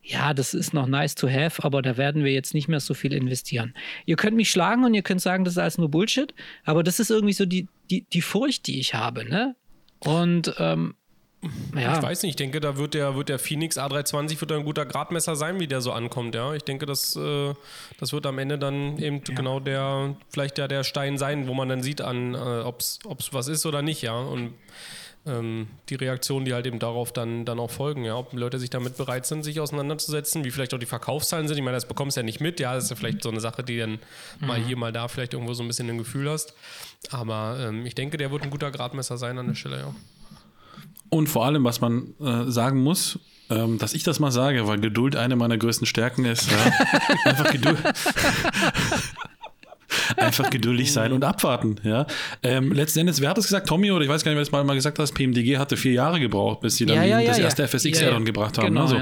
[0.04, 2.94] ja, das ist noch nice to have, aber da werden wir jetzt nicht mehr so
[2.94, 3.74] viel investieren.
[4.06, 7.00] Ihr könnt mich schlagen und ihr könnt sagen, das ist alles nur Bullshit, aber das
[7.00, 9.56] ist irgendwie so die, die, die Furcht, die ich habe, ne?
[10.00, 10.96] Und ähm,
[11.76, 11.98] ja.
[11.98, 14.86] Ich weiß nicht, ich denke, da wird der, wird der Phoenix A320 wird ein guter
[14.86, 16.54] Gradmesser sein, wie der so ankommt, ja.
[16.54, 17.54] Ich denke, das, äh,
[18.00, 19.36] das wird am Ende dann eben ja.
[19.36, 23.00] genau der, vielleicht der, der Stein sein, wo man dann sieht an, äh, ob es
[23.32, 24.18] was ist oder nicht, ja.
[24.18, 24.54] Und
[25.28, 28.70] ähm, die Reaktionen, die halt eben darauf dann, dann auch folgen, ja, ob Leute sich
[28.70, 31.58] damit bereit sind, sich auseinanderzusetzen, wie vielleicht auch die Verkaufszahlen sind.
[31.58, 33.40] Ich meine, das bekommst du ja nicht mit, ja, das ist ja vielleicht so eine
[33.40, 34.00] Sache, die dann
[34.40, 34.48] mhm.
[34.48, 36.54] mal hier, mal da vielleicht irgendwo so ein bisschen ein Gefühl hast.
[37.10, 39.96] Aber ähm, ich denke, der wird ein guter Gradmesser sein an der Stelle, ja.
[41.10, 44.80] Und vor allem, was man äh, sagen muss, ähm, dass ich das mal sage, weil
[44.80, 46.50] Geduld eine meiner größten Stärken ist.
[46.52, 46.58] Ja?
[47.26, 47.78] Einfach Geduld.
[50.18, 51.78] Einfach geduldig sein und abwarten.
[51.84, 52.06] Ja?
[52.44, 53.68] Ähm, letzten Endes, wer hat das gesagt?
[53.68, 55.94] Tommy oder ich weiß gar nicht, wer das mal, mal gesagt hat, PMDG hatte vier
[55.94, 58.68] Jahre gebraucht, bis sie dann ja, ja, das erste FSX-Addon gebracht haben.
[58.68, 59.02] Genau, also,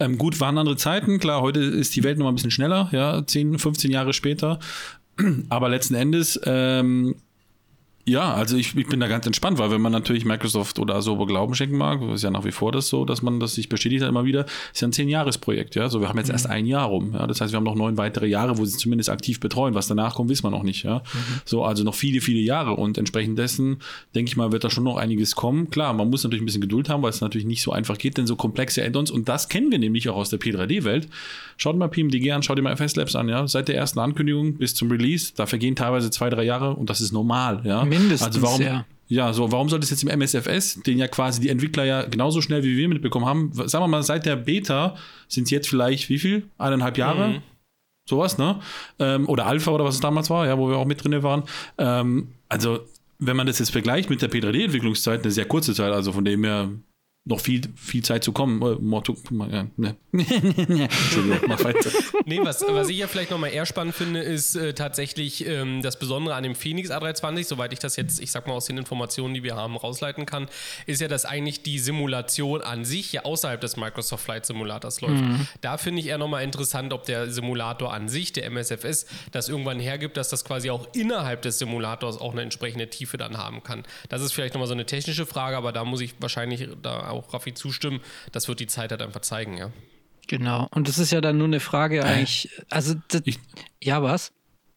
[0.00, 1.18] ähm, gut, waren andere Zeiten.
[1.18, 4.58] Klar, heute ist die Welt noch mal ein bisschen schneller, ja, 10, 15 Jahre später.
[5.48, 7.16] Aber letzten Endes ähm,
[8.04, 11.24] ja, also ich, ich bin da ganz entspannt, weil wenn man natürlich Microsoft oder Asobo
[11.24, 14.02] Glauben schenken mag, ist ja nach wie vor das so, dass man das sich bestätigt
[14.02, 15.88] hat immer wieder, ist ja ein Zehn-Jahres-Projekt, ja.
[15.88, 16.34] So, wir haben jetzt mhm.
[16.34, 17.28] erst ein Jahr rum, ja.
[17.28, 19.74] Das heißt, wir haben noch neun weitere Jahre, wo sie zumindest aktiv betreuen.
[19.74, 20.98] Was danach kommt, wissen wir noch nicht, ja.
[20.98, 21.40] Mhm.
[21.44, 23.78] So, also noch viele, viele Jahre und entsprechend dessen,
[24.16, 25.70] denke ich mal, wird da schon noch einiges kommen.
[25.70, 28.18] Klar, man muss natürlich ein bisschen Geduld haben, weil es natürlich nicht so einfach geht,
[28.18, 31.06] denn so komplexe Add-ons und das kennen wir nämlich auch aus der P3D-Welt.
[31.56, 33.46] Schaut mal PMDG an, schaut dir mal FS Labs an, ja.
[33.46, 37.00] Seit der ersten Ankündigung bis zum Release, da vergehen teilweise zwei, drei Jahre und das
[37.00, 37.84] ist normal, ja.
[37.98, 38.84] Mindestens, also warum, ja.
[39.08, 42.40] Ja, so, warum sollte es jetzt im MSFS, den ja quasi die Entwickler ja genauso
[42.40, 44.96] schnell wie wir mitbekommen haben, sagen wir mal, seit der Beta
[45.28, 46.44] sind es jetzt vielleicht wie viel?
[46.56, 47.28] Eineinhalb Jahre?
[47.28, 47.42] Mhm.
[48.08, 48.60] Sowas, ne?
[48.98, 51.44] Ähm, oder Alpha oder was es damals war, ja, wo wir auch mit drin waren.
[51.76, 52.80] Ähm, also,
[53.18, 56.42] wenn man das jetzt vergleicht mit der P3D-Entwicklungszeit, eine sehr kurze Zeit, also von dem
[56.44, 56.70] her
[57.24, 58.60] noch viel, viel Zeit zu kommen.
[58.62, 59.96] Äh, Motto, ja, ne.
[60.12, 61.90] Entschuldigung, mach weiter.
[62.26, 66.00] Nee, was, was ich ja vielleicht nochmal eher spannend finde, ist äh, tatsächlich ähm, das
[66.00, 69.34] Besondere an dem Phoenix A320, soweit ich das jetzt, ich sag mal, aus den Informationen,
[69.34, 70.48] die wir haben, rausleiten kann,
[70.86, 75.22] ist ja, dass eigentlich die Simulation an sich ja außerhalb des Microsoft Flight Simulators läuft.
[75.22, 75.46] Mhm.
[75.60, 79.78] Da finde ich eher nochmal interessant, ob der Simulator an sich, der MSFS, das irgendwann
[79.78, 83.84] hergibt, dass das quasi auch innerhalb des Simulators auch eine entsprechende Tiefe dann haben kann.
[84.08, 87.32] Das ist vielleicht nochmal so eine technische Frage, aber da muss ich wahrscheinlich da auch
[87.32, 88.00] Raffi zustimmen.
[88.32, 89.70] Das wird die Zeit halt einfach zeigen, ja.
[90.28, 90.68] Genau.
[90.70, 92.48] Und das ist ja dann nur eine Frage eigentlich.
[92.70, 93.38] Also, das, Ich-
[93.82, 94.32] ja, was?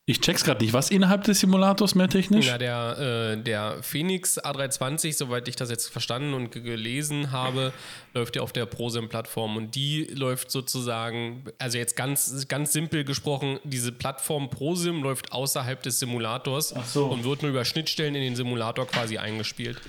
[0.07, 0.71] Ich check's gerade nicht.
[0.73, 2.45] Was innerhalb des Simulators mehr technisch?
[2.45, 7.73] Ja, der, äh, der Phoenix A320, soweit ich das jetzt verstanden und ge- gelesen habe,
[8.13, 13.59] läuft ja auf der ProSim-Plattform und die läuft sozusagen, also jetzt ganz, ganz simpel gesprochen,
[13.63, 17.07] diese Plattform ProSim läuft außerhalb des Simulators so.
[17.07, 19.81] und wird nur über Schnittstellen in den Simulator quasi eingespielt.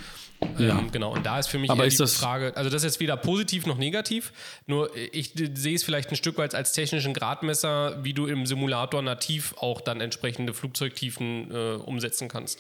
[0.59, 0.79] Ja.
[0.79, 2.83] Ähm, genau, und da ist für mich Aber eher ist die das- Frage, also das
[2.83, 4.33] ist jetzt weder positiv noch negativ,
[4.67, 9.03] nur ich sehe es vielleicht ein Stück weit als technischen Gradmesser, wie du im Simulator
[9.03, 12.59] nativ auch dann entsprechende Flugzeugtiefen äh, umsetzen kannst.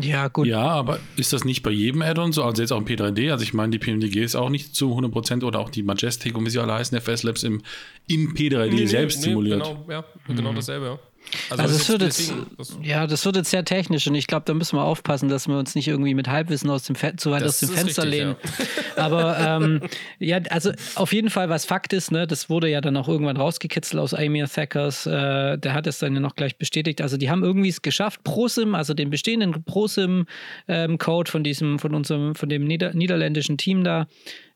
[0.00, 0.46] Ja, gut.
[0.48, 2.42] Ja, aber ist das nicht bei jedem Add-on so?
[2.42, 5.44] Also jetzt auch im P3D, also ich meine, die PMDG ist auch nicht zu 100%
[5.44, 7.62] oder auch die Majestic und wie sie alle heißen, FS Labs im,
[8.08, 9.62] im P3D selbst simuliert.
[9.62, 10.98] Genau, ja, genau dasselbe, ja.
[11.50, 14.44] Also, es ist wird jetzt, das- ja, das wird jetzt sehr technisch und ich glaube,
[14.46, 17.30] da müssen wir aufpassen, dass wir uns nicht irgendwie mit Halbwissen aus dem Fe zu
[17.30, 18.36] weit Das aus dem Fenster richtig, lehnen.
[18.96, 19.80] Aber ähm,
[20.18, 23.36] ja, also auf jeden Fall, was Fakt ist, ne, das wurde ja dann auch irgendwann
[23.36, 27.00] rausgekitzelt aus Amir Thackers, äh, der hat es dann ja noch gleich bestätigt.
[27.00, 32.34] Also die haben irgendwie es geschafft, ProSim, also den bestehenden ProSim-Code von diesem, von unserem,
[32.34, 34.06] von dem Nieder niederländischen Team da,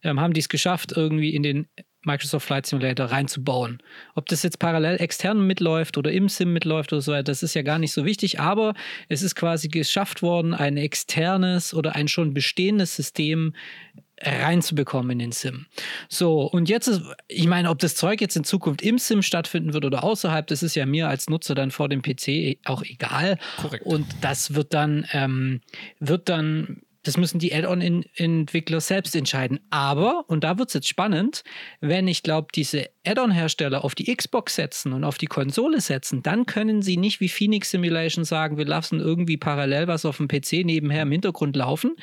[0.02, 1.66] ähm, haben die es geschafft, irgendwie in den
[2.08, 3.82] Microsoft Flight Simulator reinzubauen.
[4.14, 7.54] Ob das jetzt parallel extern mitläuft oder im Sim mitläuft oder so weiter, das ist
[7.54, 8.74] ja gar nicht so wichtig, aber
[9.08, 13.52] es ist quasi geschafft worden, ein externes oder ein schon bestehendes System
[14.20, 15.66] reinzubekommen in den Sim.
[16.08, 19.72] So, und jetzt ist, ich meine, ob das Zeug jetzt in Zukunft im Sim stattfinden
[19.72, 23.38] wird oder außerhalb, das ist ja mir als Nutzer dann vor dem PC auch egal.
[23.60, 23.86] Korrekt.
[23.86, 25.60] Und das wird dann, ähm,
[26.00, 29.60] wird dann, das müssen die Add-on-Entwickler selbst entscheiden.
[29.70, 31.42] Aber, und da wird es jetzt spannend,
[31.80, 36.44] wenn ich glaube, diese Add-on-Hersteller auf die Xbox setzen und auf die Konsole setzen, dann
[36.44, 40.64] können sie nicht wie Phoenix Simulation sagen, wir lassen irgendwie parallel was auf dem PC
[40.64, 41.96] nebenher im Hintergrund laufen,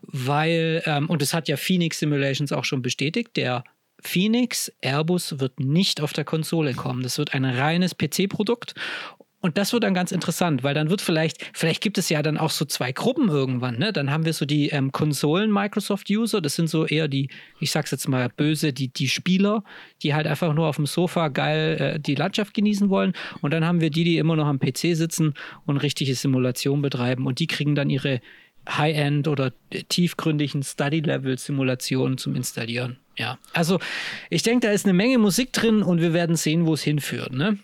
[0.00, 3.62] weil, ähm, und das hat ja Phoenix Simulations auch schon bestätigt, der
[4.00, 7.02] Phoenix Airbus wird nicht auf der Konsole kommen.
[7.02, 8.74] Das wird ein reines PC-Produkt.
[9.46, 12.36] Und das wird dann ganz interessant, weil dann wird vielleicht, vielleicht gibt es ja dann
[12.36, 13.92] auch so zwei Gruppen irgendwann, ne?
[13.92, 17.28] Dann haben wir so die ähm, Konsolen-Microsoft-User, das sind so eher die,
[17.60, 19.62] ich sag's jetzt mal böse, die, die Spieler,
[20.02, 23.12] die halt einfach nur auf dem Sofa geil äh, die Landschaft genießen wollen.
[23.40, 27.24] Und dann haben wir die, die immer noch am PC sitzen und richtige Simulation betreiben.
[27.24, 28.20] Und die kriegen dann ihre
[28.68, 32.96] High-End oder äh, tiefgründigen Study-Level-Simulationen zum Installieren.
[33.16, 33.78] Ja, also
[34.28, 37.32] ich denke, da ist eine Menge Musik drin und wir werden sehen, wo es hinführt.
[37.32, 37.58] Ne?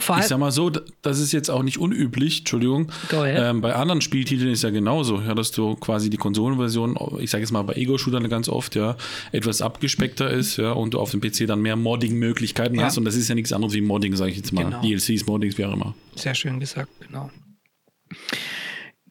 [0.00, 0.70] Ich sag mal so,
[1.02, 2.90] das ist jetzt auch nicht unüblich, Entschuldigung.
[3.12, 7.42] Ähm, bei anderen Spieltiteln ist ja genauso, ja, dass du quasi die Konsolenversion, ich sage
[7.42, 8.96] jetzt mal bei Ego-Shootern ganz oft, ja,
[9.32, 12.84] etwas abgespeckter ist, ja, und du auf dem PC dann mehr Modding-Möglichkeiten Ja.
[12.84, 12.98] hast.
[12.98, 14.64] Und das ist ja nichts anderes wie Modding, sage ich jetzt mal.
[14.64, 14.80] Genau.
[14.82, 15.94] DLCs, Moddings, wie auch immer.
[16.16, 17.30] Sehr schön gesagt, genau.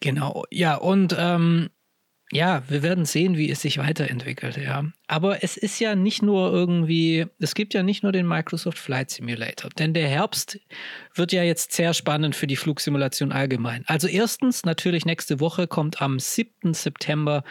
[0.02, 1.70] Genau, ja, und ähm,
[2.32, 4.84] ja, wir werden sehen, wie es sich weiterentwickelt, ja.
[5.08, 9.10] Aber es ist ja nicht nur irgendwie, es gibt ja nicht nur den Microsoft Flight
[9.10, 10.60] Simulator, denn der Herbst
[11.16, 13.84] wird ja jetzt sehr spannend für die Flugsimulation allgemein.
[13.88, 16.76] Also erstens, natürlich nächste Woche kommt am 7.
[16.76, 17.44] September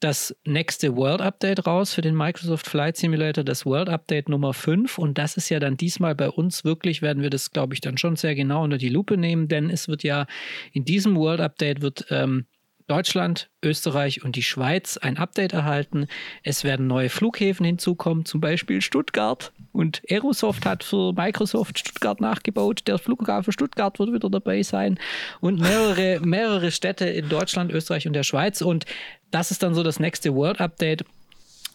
[0.00, 4.98] das nächste World Update raus für den Microsoft Flight Simulator, das World Update Nummer 5.
[4.98, 7.96] Und das ist ja dann diesmal bei uns wirklich, werden wir das, glaube ich, dann
[7.96, 10.26] schon sehr genau unter die Lupe nehmen, denn es wird ja
[10.72, 12.46] in diesem World Update wird ähm,
[12.86, 16.06] Deutschland, Österreich und die Schweiz ein Update erhalten.
[16.44, 19.52] Es werden neue Flughäfen hinzukommen, zum Beispiel Stuttgart.
[19.72, 22.82] Und Aerosoft hat für Microsoft Stuttgart nachgebaut.
[22.86, 24.98] Der Flughafen Stuttgart wird wieder dabei sein.
[25.40, 28.62] Und mehrere, mehrere Städte in Deutschland, Österreich und der Schweiz.
[28.62, 28.84] Und
[29.32, 31.04] das ist dann so das nächste World Update.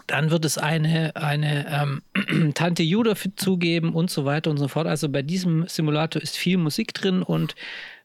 [0.08, 4.88] Dann wird es eine, eine ähm, Tante Juda zugeben und so weiter und so fort.
[4.88, 7.56] Also bei diesem Simulator ist viel Musik drin und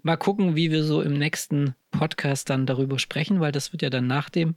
[0.07, 3.91] mal gucken, wie wir so im nächsten Podcast dann darüber sprechen, weil das wird ja
[3.91, 4.55] dann nach dem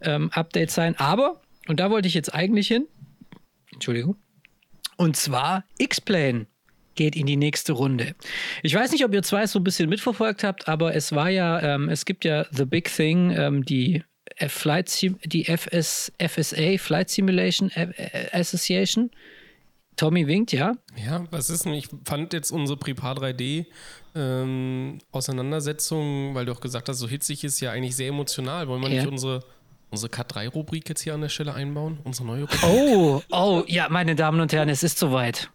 [0.00, 0.94] ähm, Update sein.
[0.96, 2.86] Aber, und da wollte ich jetzt eigentlich hin,
[3.72, 4.16] Entschuldigung,
[4.96, 6.46] und zwar X-Plane
[6.94, 8.14] geht in die nächste Runde.
[8.62, 11.60] Ich weiß nicht, ob ihr zwei so ein bisschen mitverfolgt habt, aber es war ja,
[11.60, 14.04] ähm, es gibt ja The Big Thing, ähm, die
[14.36, 17.70] F Flight die FS FSA Flight Simulation
[18.32, 19.10] Association.
[19.96, 20.72] Tommy winkt, ja.
[20.96, 21.74] Ja, was ist denn?
[21.74, 23.66] Ich fand jetzt unsere Prepar 3D
[24.14, 28.68] ähm, Auseinandersetzung, weil du auch gesagt hast, so hitzig ist ja eigentlich sehr emotional.
[28.68, 29.02] Wollen wir Ja.
[29.02, 29.40] nicht unsere,
[29.90, 31.98] unsere K3-Rubrik jetzt hier an der Stelle einbauen?
[32.04, 32.60] Unsere neue Rubrik?
[32.64, 35.50] Oh, oh, ja, meine Damen und Herren, es ist soweit.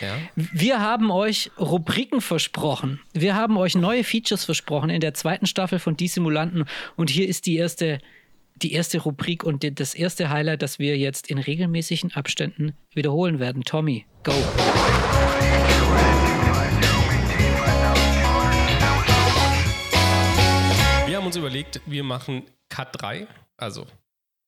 [0.00, 0.16] Ja.
[0.36, 3.00] Wir haben euch Rubriken versprochen.
[3.14, 6.66] Wir haben euch neue Features versprochen in der zweiten Staffel von Die Simulanten.
[6.96, 7.98] Und hier ist die erste,
[8.62, 13.64] die erste Rubrik und das erste Highlight, das wir jetzt in regelmäßigen Abständen wiederholen werden.
[13.64, 14.32] Tommy, go.
[21.06, 23.86] Wir haben uns überlegt, wir machen Cut 3, also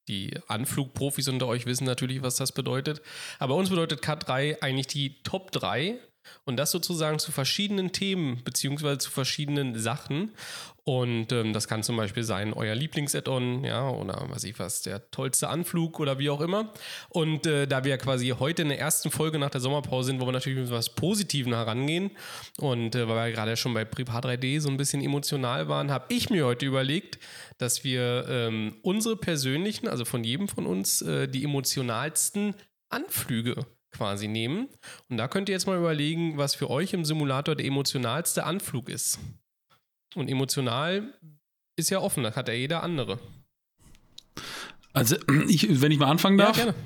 [0.09, 3.01] die Anflugprofis unter euch wissen natürlich, was das bedeutet.
[3.38, 6.01] Aber uns bedeutet K3 eigentlich die Top 3
[6.44, 10.33] und das sozusagen zu verschiedenen Themen beziehungsweise zu verschiedenen Sachen.
[10.85, 15.11] Und ähm, das kann zum Beispiel sein, euer Lieblings-Add-on, ja, oder was ich was, der
[15.11, 16.72] tollste Anflug oder wie auch immer.
[17.11, 20.26] Und äh, da wir quasi heute in der ersten Folge nach der Sommerpause sind, wo
[20.26, 22.11] wir natürlich mit was Positivem herangehen
[22.59, 26.06] und äh, weil wir gerade schon bei Privat 3D so ein bisschen emotional waren, habe
[26.09, 27.18] ich mir heute überlegt,
[27.59, 32.54] dass wir ähm, unsere persönlichen, also von jedem von uns, äh, die emotionalsten
[32.88, 34.68] Anflüge quasi nehmen.
[35.09, 38.88] Und da könnt ihr jetzt mal überlegen, was für euch im Simulator der emotionalste Anflug
[38.88, 39.18] ist.
[40.14, 41.14] Und emotional
[41.76, 43.18] ist ja offen, das hat ja jeder andere.
[44.92, 45.16] Also,
[45.48, 46.57] ich, wenn ich mal anfangen darf.
[46.57, 46.79] Ja, gerne.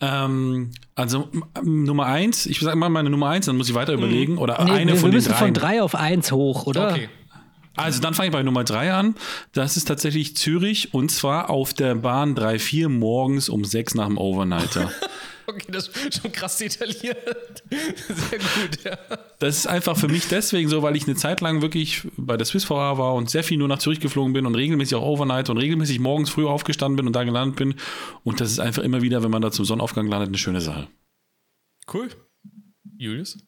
[0.00, 1.30] Ähm, also
[1.62, 4.02] Nummer eins, ich sage mal meine Nummer eins, dann muss ich weiter mhm.
[4.02, 4.38] überlegen.
[4.38, 6.90] Oder nee, eine wir, von wir müssen den von drei auf eins hoch, oder?
[6.90, 7.08] Okay.
[7.76, 9.16] Also dann fange ich bei Nummer drei an.
[9.52, 14.18] Das ist tatsächlich Zürich und zwar auf der Bahn 3-4 morgens um sechs nach dem
[14.18, 14.90] Overnighter.
[15.46, 17.62] Okay, das ist schon krass detailliert.
[17.70, 18.98] Sehr gut, ja.
[19.38, 22.46] Das ist einfach für mich deswegen so, weil ich eine Zeit lang wirklich bei der
[22.46, 25.50] Swiss VR war und sehr viel nur nach Zürich geflogen bin und regelmäßig auch Overnight
[25.50, 27.74] und regelmäßig morgens früh aufgestanden bin und da gelandet bin.
[28.22, 30.88] Und das ist einfach immer wieder, wenn man da zum Sonnenaufgang landet, eine schöne Sache.
[31.92, 32.08] Cool.
[32.96, 33.38] Julius?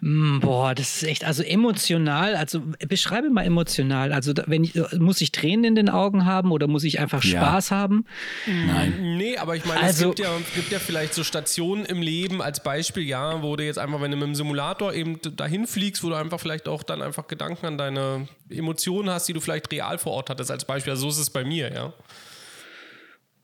[0.00, 4.12] Mm, boah, das ist echt, also emotional, also beschreibe mal emotional.
[4.12, 7.40] Also wenn ich, muss ich Tränen in den Augen haben oder muss ich einfach ja.
[7.40, 8.04] Spaß haben?
[8.46, 9.16] Nein.
[9.16, 12.40] Nee, aber ich meine, also, es gibt ja, gibt ja vielleicht so Stationen im Leben
[12.40, 16.04] als Beispiel, ja, wo du jetzt einfach, wenn du mit dem Simulator eben dahin fliegst,
[16.04, 19.72] wo du einfach vielleicht auch dann einfach Gedanken an deine Emotionen hast, die du vielleicht
[19.72, 20.92] real vor Ort hattest als Beispiel.
[20.92, 21.92] Also so ist es bei mir, ja.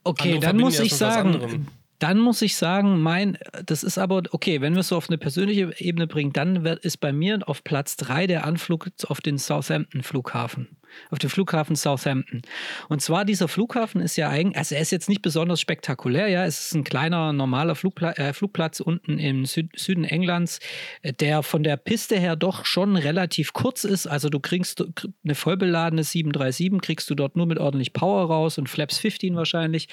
[0.05, 1.67] Okay, Andere dann muss ich sagen,
[1.99, 5.17] dann muss ich sagen, mein, das ist aber, okay, wenn wir es so auf eine
[5.17, 9.37] persönliche Ebene bringen, dann wird, ist bei mir auf Platz drei der Anflug auf den
[9.37, 10.77] Southampton Flughafen
[11.09, 12.41] auf dem Flughafen Southampton.
[12.89, 16.45] Und zwar dieser Flughafen ist ja eigentlich, also er ist jetzt nicht besonders spektakulär, ja,
[16.45, 20.59] es ist ein kleiner normaler Flugpla äh, Flugplatz unten im Süd Süden Englands,
[21.01, 24.07] äh, der von der Piste her doch schon relativ kurz ist.
[24.07, 24.83] Also du kriegst
[25.23, 29.87] eine vollbeladene 737, kriegst du dort nur mit ordentlich Power raus und Flaps 15 wahrscheinlich.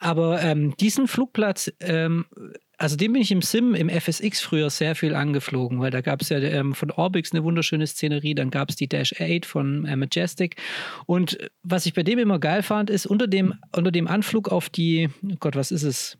[0.00, 2.26] Aber ähm, diesen Flugplatz ähm,
[2.78, 6.20] also dem bin ich im Sim, im FSX früher sehr viel angeflogen, weil da gab
[6.20, 9.86] es ja ähm, von Orbix eine wunderschöne Szenerie, dann gab es die Dash 8 von
[9.86, 10.56] äh, Majestic.
[11.06, 14.68] Und was ich bei dem immer geil fand, ist unter dem, unter dem Anflug auf
[14.68, 16.18] die, oh Gott, was ist es?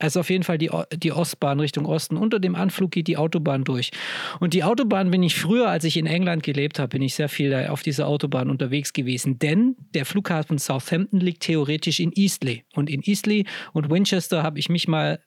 [0.00, 2.16] Also auf jeden Fall die, die Ostbahn Richtung Osten.
[2.16, 3.92] Unter dem Anflug geht die Autobahn durch.
[4.40, 7.28] Und die Autobahn bin ich früher, als ich in England gelebt habe, bin ich sehr
[7.28, 9.38] viel auf dieser Autobahn unterwegs gewesen.
[9.38, 12.64] Denn der Flughafen Southampton liegt theoretisch in Eastleigh.
[12.74, 15.20] Und in Eastleigh und Winchester habe ich mich mal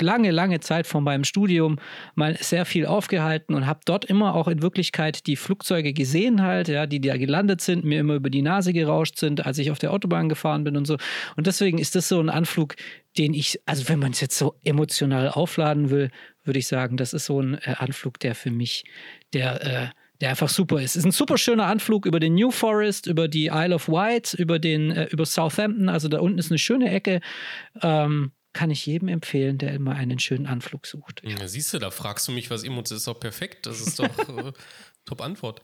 [0.00, 1.78] lange, lange Zeit von meinem Studium
[2.14, 6.68] mal sehr viel aufgehalten und habe dort immer auch in Wirklichkeit die Flugzeuge gesehen halt,
[6.68, 9.78] ja, die da gelandet sind, mir immer über die Nase gerauscht sind, als ich auf
[9.78, 10.96] der Autobahn gefahren bin und so.
[11.36, 12.76] Und deswegen ist das so ein Anflug,
[13.18, 16.10] den ich, also wenn man es jetzt so emotional aufladen will,
[16.44, 18.84] würde ich sagen, das ist so ein äh, Anflug, der für mich,
[19.32, 19.88] der, äh,
[20.20, 20.90] der einfach super ist.
[20.90, 24.34] Es ist ein super schöner Anflug über den New Forest, über die Isle of Wight,
[24.34, 25.88] über den, äh, über Southampton.
[25.88, 27.20] Also da unten ist eine schöne Ecke.
[27.82, 31.22] Ähm, kann ich jedem empfehlen, der immer einen schönen Anflug sucht.
[31.24, 33.66] Ja, siehst du, da fragst du mich, was Emotion ist doch perfekt.
[33.66, 34.08] Das ist doch
[35.10, 35.62] äh, Top-Antwort.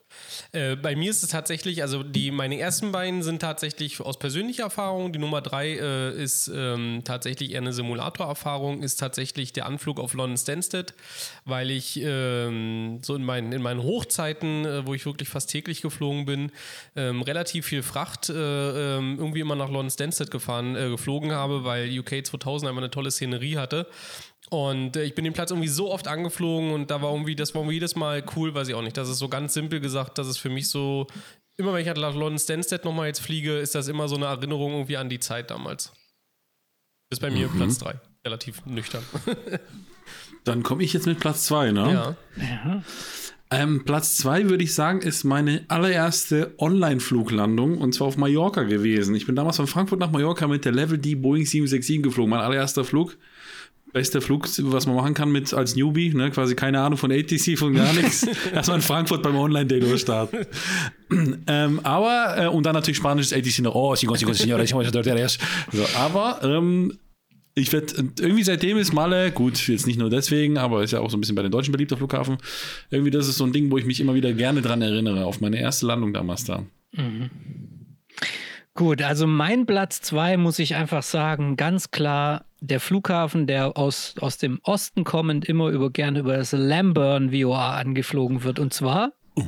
[0.53, 4.65] Äh, bei mir ist es tatsächlich, also die, meine ersten beiden sind tatsächlich aus persönlicher
[4.65, 5.13] Erfahrung.
[5.13, 10.15] Die Nummer drei äh, ist ähm, tatsächlich eher eine Simulator-Erfahrung, ist tatsächlich der Anflug auf
[10.15, 10.95] London Stansted,
[11.45, 15.81] weil ich ähm, so in meinen, in meinen Hochzeiten, äh, wo ich wirklich fast täglich
[15.81, 16.53] geflogen bin,
[16.97, 21.65] ähm, relativ viel Fracht äh, ähm, irgendwie immer nach London Stansted gefahren, äh, geflogen habe,
[21.65, 23.87] weil UK 2000 einfach eine tolle Szenerie hatte.
[24.51, 27.55] Und äh, ich bin den Platz irgendwie so oft angeflogen und da war irgendwie, das
[27.55, 28.97] war irgendwie jedes Mal cool, weiß ich auch nicht.
[28.97, 31.07] Das ist so ganz simpel gesagt, dass es für mich so,
[31.57, 34.73] immer wenn ich nach London Stansted nochmal jetzt fliege, ist das immer so eine Erinnerung
[34.73, 35.93] irgendwie an die Zeit damals.
[37.11, 37.57] Ist bei mir mhm.
[37.57, 38.01] Platz 3.
[38.25, 39.03] Relativ nüchtern.
[40.45, 41.93] Dann komme ich jetzt mit Platz 2, ne?
[41.93, 42.17] Ja.
[42.37, 42.83] ja.
[43.51, 49.15] Ähm, Platz 2 würde ich sagen, ist meine allererste Online-Fluglandung und zwar auf Mallorca gewesen.
[49.15, 52.41] Ich bin damals von Frankfurt nach Mallorca mit der Level D Boeing 767 geflogen, mein
[52.41, 53.17] allererster Flug
[53.97, 56.31] beste Flug, was man machen kann mit als Newbie, ne?
[56.31, 58.27] quasi keine Ahnung von ATC, von gar nichts.
[58.55, 60.45] Erstmal in Frankfurt beim Online-Day durchstarten.
[61.47, 66.99] ähm, aber, äh, und dann natürlich spanisches ATC noch, oh, sí, so, aber ähm,
[67.55, 71.09] ich werde, irgendwie seitdem ist Malle, gut, jetzt nicht nur deswegen, aber ist ja auch
[71.09, 72.37] so ein bisschen bei den Deutschen beliebter Flughafen.
[72.91, 75.41] Irgendwie, das ist so ein Ding, wo ich mich immer wieder gerne dran erinnere, auf
[75.41, 76.65] meine erste Landung damals da.
[76.93, 77.31] Mhm.
[78.75, 84.15] Gut, also mein Platz zwei muss ich einfach sagen, ganz klar der Flughafen, der aus,
[84.21, 88.59] aus dem Osten kommend immer über gerne über das Lamburn VOA angeflogen wird.
[88.59, 89.13] Und zwar.
[89.37, 89.43] Oh.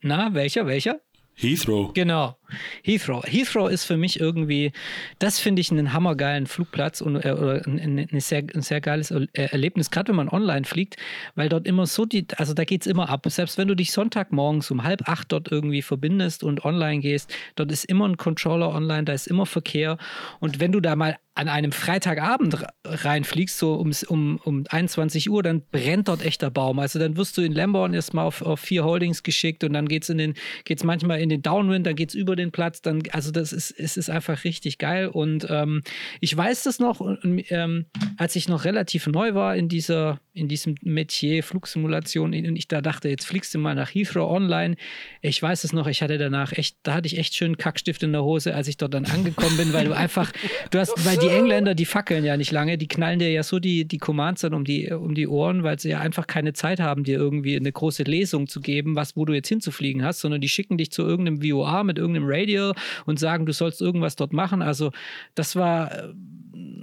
[0.00, 1.00] Na, welcher, welcher?
[1.34, 1.92] Heathrow.
[1.94, 2.36] Genau.
[2.82, 3.24] Heathrow.
[3.24, 4.72] Heathrow ist für mich irgendwie,
[5.18, 9.10] das finde ich einen hammergeilen Flugplatz und äh, oder ein, ein, sehr, ein sehr geiles
[9.32, 10.96] Erlebnis, gerade wenn man online fliegt,
[11.34, 13.26] weil dort immer so die, also da geht es immer ab.
[13.28, 17.70] Selbst wenn du dich Sonntagmorgens um halb acht dort irgendwie verbindest und online gehst, dort
[17.72, 19.98] ist immer ein Controller online, da ist immer Verkehr.
[20.40, 25.42] Und wenn du da mal an einem Freitagabend reinfliegst, so um, um, um 21 Uhr,
[25.42, 26.78] dann brennt dort echt der Baum.
[26.78, 30.08] Also dann wirst du in Lamborn erstmal auf, auf vier Holdings geschickt und dann geht
[30.08, 32.82] es manchmal in den Downwind, dann geht es über den Platz.
[32.82, 35.06] Dann, also das ist, es ist einfach richtig geil.
[35.06, 35.82] Und ähm,
[36.20, 37.86] ich weiß das noch, ähm,
[38.16, 42.80] als ich noch relativ neu war in dieser, in diesem Metier Flugsimulation und ich da
[42.80, 44.76] dachte, jetzt fliegst du mal nach Heathrow online.
[45.20, 48.12] Ich weiß es noch, ich hatte danach echt, da hatte ich echt schön Kackstift in
[48.12, 50.32] der Hose, als ich dort dann angekommen bin, weil du einfach,
[50.70, 53.58] du hast, weil die Engländer, die fackeln ja nicht lange, die knallen dir ja so
[53.58, 56.80] die, die Commands dann um die, um die Ohren, weil sie ja einfach keine Zeit
[56.80, 60.40] haben, dir irgendwie eine große Lesung zu geben, was, wo du jetzt hinzufliegen hast, sondern
[60.40, 62.72] die schicken dich zu irgendeinem VOA mit irgendeinem Radio
[63.04, 64.62] und sagen, du sollst irgendwas dort machen.
[64.62, 64.92] Also
[65.34, 66.14] das war,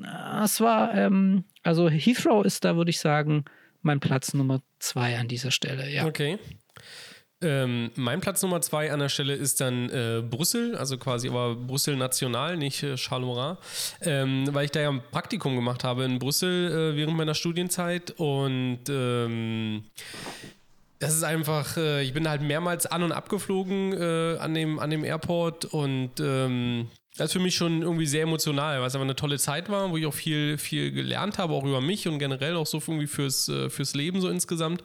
[0.04, 3.46] das war, ähm, also Heathrow ist da, würde ich sagen,
[3.82, 6.06] mein Platz Nummer zwei an dieser Stelle, ja.
[6.06, 6.38] Okay.
[7.42, 11.56] Ähm, mein Platz Nummer zwei an der Stelle ist dann äh, Brüssel, also quasi aber
[11.56, 13.56] Brüssel national, nicht äh, Charleroi,
[14.02, 18.12] ähm, weil ich da ja ein Praktikum gemacht habe in Brüssel äh, während meiner Studienzeit
[18.18, 19.86] und ähm,
[21.00, 24.90] das ist einfach, äh, ich bin halt mehrmals an und abgeflogen äh, an, dem, an
[24.90, 26.90] dem Airport und ähm,
[27.20, 29.92] das ist für mich schon irgendwie sehr emotional, weil es einfach eine tolle Zeit war,
[29.92, 33.08] wo ich auch viel, viel gelernt habe, auch über mich und generell auch so irgendwie
[33.08, 34.82] fürs, äh, fürs Leben so insgesamt.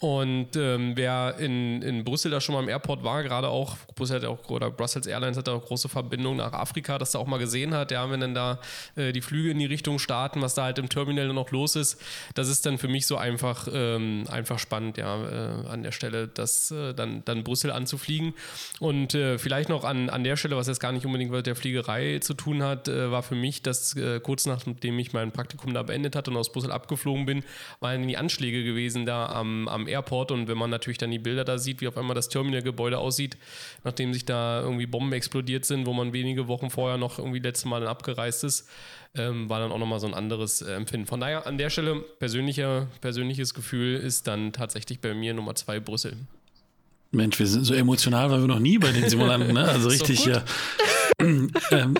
[0.00, 4.16] Und ähm, wer in, in Brüssel da schon mal im Airport war, gerade auch, Brüssel
[4.16, 7.26] hat auch, oder Brussels Airlines hat da auch große Verbindungen nach Afrika, das da auch
[7.26, 8.60] mal gesehen hat, ja, wenn dann da
[8.96, 12.00] äh, die Flüge in die Richtung starten, was da halt im Terminal noch los ist,
[12.34, 16.28] das ist dann für mich so einfach, ähm, einfach spannend, ja, äh, an der Stelle,
[16.28, 18.32] das äh, dann, dann Brüssel anzufliegen.
[18.80, 22.18] Und äh, vielleicht noch an, an der Stelle, was jetzt gar nicht unbedingt der Fliegerei
[22.20, 25.82] zu tun hat, äh, war für mich, dass äh, kurz nachdem ich mein Praktikum da
[25.82, 27.44] beendet hatte und aus Brüssel abgeflogen bin,
[27.80, 30.30] waren die Anschläge gewesen da am, am Airport.
[30.30, 33.36] Und wenn man natürlich dann die Bilder da sieht, wie auf einmal das Terminalgebäude aussieht,
[33.84, 37.66] nachdem sich da irgendwie Bomben explodiert sind, wo man wenige Wochen vorher noch irgendwie letztes
[37.66, 38.68] Mal abgereist ist,
[39.14, 41.06] ähm, war dann auch nochmal so ein anderes äh, Empfinden.
[41.06, 45.80] Von daher an der Stelle persönlicher, persönliches Gefühl ist dann tatsächlich bei mir Nummer zwei
[45.80, 46.16] Brüssel.
[47.10, 49.66] Mensch, wir sind so emotional, weil wir noch nie bei den Simulanten, ne?
[49.66, 50.44] Also richtig ja.
[51.20, 51.94] ähm,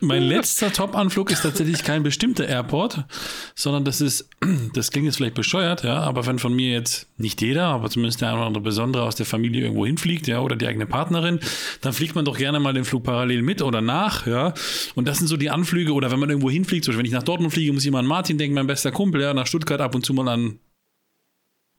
[0.00, 3.04] mein letzter Top-Anflug ist tatsächlich kein bestimmter Airport,
[3.54, 4.28] sondern das ist,
[4.74, 8.20] das klingt jetzt vielleicht bescheuert, ja, aber wenn von mir jetzt nicht jeder, aber zumindest
[8.20, 11.40] der eine oder andere Besondere aus der Familie irgendwo hinfliegt, ja, oder die eigene Partnerin,
[11.80, 14.54] dann fliegt man doch gerne mal den Flug parallel mit oder nach, ja.
[14.94, 17.12] Und das sind so die Anflüge, oder wenn man irgendwo hinfliegt, zum Beispiel wenn ich
[17.12, 19.80] nach Dortmund fliege, muss ich immer an Martin denken, mein bester Kumpel, ja, nach Stuttgart
[19.80, 20.58] ab und zu mal an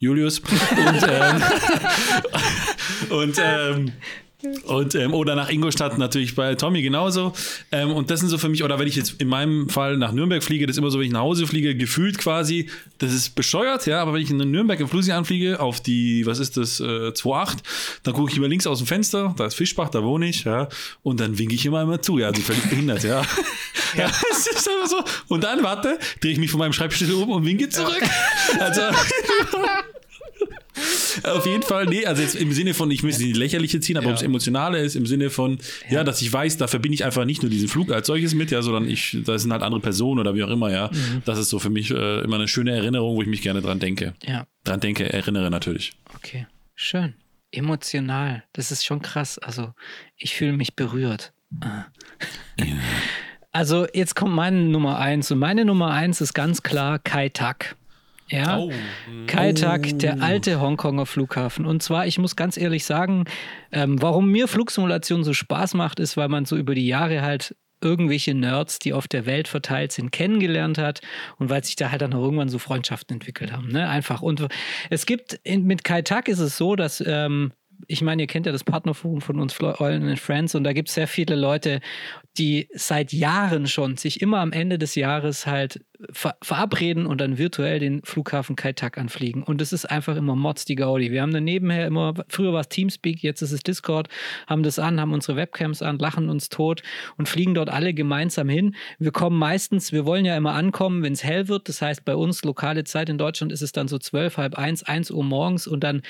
[0.01, 0.39] Julius.
[0.39, 1.43] Und, ähm,
[3.09, 3.91] und ähm,
[4.65, 7.33] und, ähm, oder nach Ingolstadt natürlich bei Tommy genauso.
[7.71, 10.11] Ähm, und das sind so für mich, oder wenn ich jetzt in meinem Fall nach
[10.11, 13.35] Nürnberg fliege, das ist immer so, wenn ich nach Hause fliege, gefühlt quasi, das ist
[13.35, 16.79] bescheuert, ja, aber wenn ich in Nürnberg im Flugzeug anfliege, auf die, was ist das,
[16.79, 17.57] äh, 2.8,
[18.03, 20.67] dann gucke ich immer links aus dem Fenster, da ist Fischbach, da wohne ich, ja,
[21.03, 23.21] und dann winke ich immer immer zu, ja, also völlig behindert, ja.
[23.97, 25.03] ja, es ist einfach so.
[25.27, 28.01] Und dann, warte, drehe ich mich von meinem Schreibtisch um und winke zurück.
[28.01, 28.59] Ja.
[28.59, 28.81] Also,
[31.23, 34.05] Auf jeden Fall, nee, also jetzt im Sinne von, ich müsste die lächerliche ziehen, aber
[34.05, 34.11] ja.
[34.11, 35.59] ums Emotionale ist, im Sinne von,
[35.89, 35.97] ja.
[35.97, 36.03] ja.
[36.03, 38.61] dass ich weiß, da verbinde ich einfach nicht nur diesen Flug als solches mit, ja,
[38.61, 40.89] sondern ich, da sind halt andere Personen oder wie auch immer, ja.
[40.91, 41.21] Mhm.
[41.25, 43.79] Das ist so für mich äh, immer eine schöne Erinnerung, wo ich mich gerne dran
[43.79, 44.13] denke.
[44.25, 44.47] Ja.
[44.63, 45.93] Dran denke, erinnere natürlich.
[46.15, 47.13] Okay, schön.
[47.51, 49.37] Emotional, das ist schon krass.
[49.37, 49.73] Also,
[50.15, 51.33] ich fühle mich berührt.
[51.61, 51.85] Ah.
[52.59, 52.65] Ja.
[53.53, 57.75] Also, jetzt kommt meine Nummer eins und meine Nummer eins ist ganz klar Kai Tak.
[58.31, 58.71] Ja, oh.
[59.27, 59.97] Kai Tak, oh.
[59.97, 61.65] der alte Hongkonger Flughafen.
[61.65, 63.25] Und zwar, ich muss ganz ehrlich sagen,
[63.71, 67.55] ähm, warum mir Flugsimulation so Spaß macht, ist, weil man so über die Jahre halt
[67.81, 71.01] irgendwelche Nerds, die auf der Welt verteilt sind, kennengelernt hat
[71.37, 73.69] und weil sich da halt dann auch irgendwann so Freundschaften entwickelt haben.
[73.69, 73.89] Ne?
[73.89, 74.21] Einfach.
[74.21, 74.47] Und
[74.89, 77.51] es gibt, in, mit Kai Tak ist es so, dass ähm,
[77.87, 80.89] ich meine, ihr kennt ja das Partnerforum von uns, Eulen and Friends, und da gibt
[80.89, 81.79] es sehr viele Leute,
[82.37, 87.37] die seit Jahren schon sich immer am Ende des Jahres halt ver verabreden und dann
[87.37, 89.43] virtuell den Flughafen Kai Tak anfliegen.
[89.43, 91.11] Und das ist einfach immer Mods die Gaudi.
[91.11, 94.07] Wir haben dann nebenher immer, früher war es Teamspeak, jetzt ist es Discord,
[94.47, 96.81] haben das an, haben unsere Webcams an, lachen uns tot
[97.17, 98.75] und fliegen dort alle gemeinsam hin.
[98.97, 101.67] Wir kommen meistens, wir wollen ja immer ankommen, wenn es hell wird.
[101.67, 104.83] Das heißt, bei uns lokale Zeit in Deutschland ist es dann so zwölf, halb eins,
[104.83, 106.01] eins Uhr morgens und dann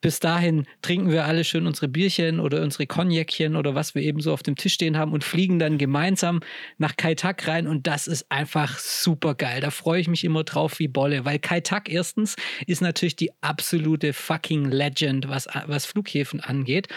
[0.00, 4.20] bis dahin trinken wir alle schön unsere Bierchen oder unsere Cognacchen oder was wir eben
[4.20, 6.40] so auf dem Tisch stehen haben und fliegen dann gemeinsam
[6.78, 9.60] nach Kai Tak rein und das ist einfach super geil.
[9.60, 12.36] Da freue ich mich immer drauf wie Bolle, weil Kai Tak erstens
[12.66, 16.88] ist natürlich die absolute fucking Legend, was, was Flughäfen angeht.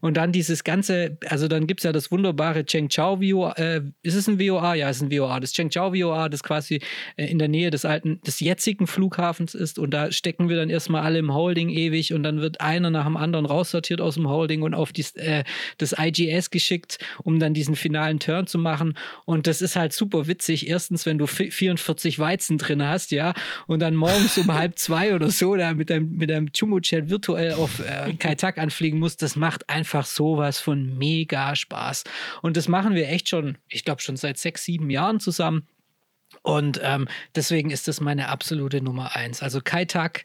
[0.00, 3.82] Und dann dieses ganze, also dann gibt es ja das wunderbare Cheng Chao VOA, äh,
[4.02, 4.74] ist es ein VOA?
[4.74, 5.40] Ja, es ist ein VOA.
[5.40, 6.80] Das Cheng Chao VOA, das quasi
[7.16, 10.70] äh, in der Nähe des alten, des jetzigen Flughafens ist und da stecken wir dann
[10.70, 14.28] erstmal alle im Holding ewig und dann wird einer nach dem anderen raussortiert aus dem
[14.28, 15.44] Holding und auf die, äh,
[15.78, 18.98] das IGS geschickt, um dann diesen finalen Turn zu machen.
[19.24, 20.68] Und das ist halt super witzig.
[20.68, 23.32] Erstens, wenn du 44 Weizen drin hast, ja,
[23.66, 27.54] und dann morgens um halb zwei oder so da mit deinem, mit deinem Chumo-Chat virtuell
[27.54, 32.04] auf äh, Kaitak anfliegen musst, das macht einfach sowas von mega Spaß.
[32.42, 35.66] Und das machen wir echt schon, ich glaube, schon seit sechs, sieben Jahren zusammen.
[36.42, 39.42] Und ähm, deswegen ist das meine absolute Nummer eins.
[39.42, 40.24] Also Kaitak,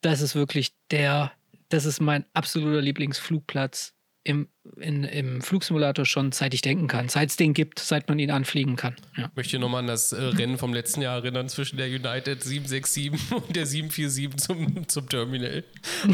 [0.00, 1.32] das ist wirklich der
[1.68, 3.94] das ist mein absoluter Lieblingsflugplatz
[4.28, 7.08] im, in, im Flugsimulator schon, seit ich denken kann.
[7.08, 8.94] Seit es den gibt, seit man ihn anfliegen kann.
[9.16, 9.24] Ja.
[9.30, 13.32] Ich möchte nochmal an das äh, Rennen vom letzten Jahr erinnern zwischen der United 767
[13.48, 15.64] und der 747 zum, zum Terminal.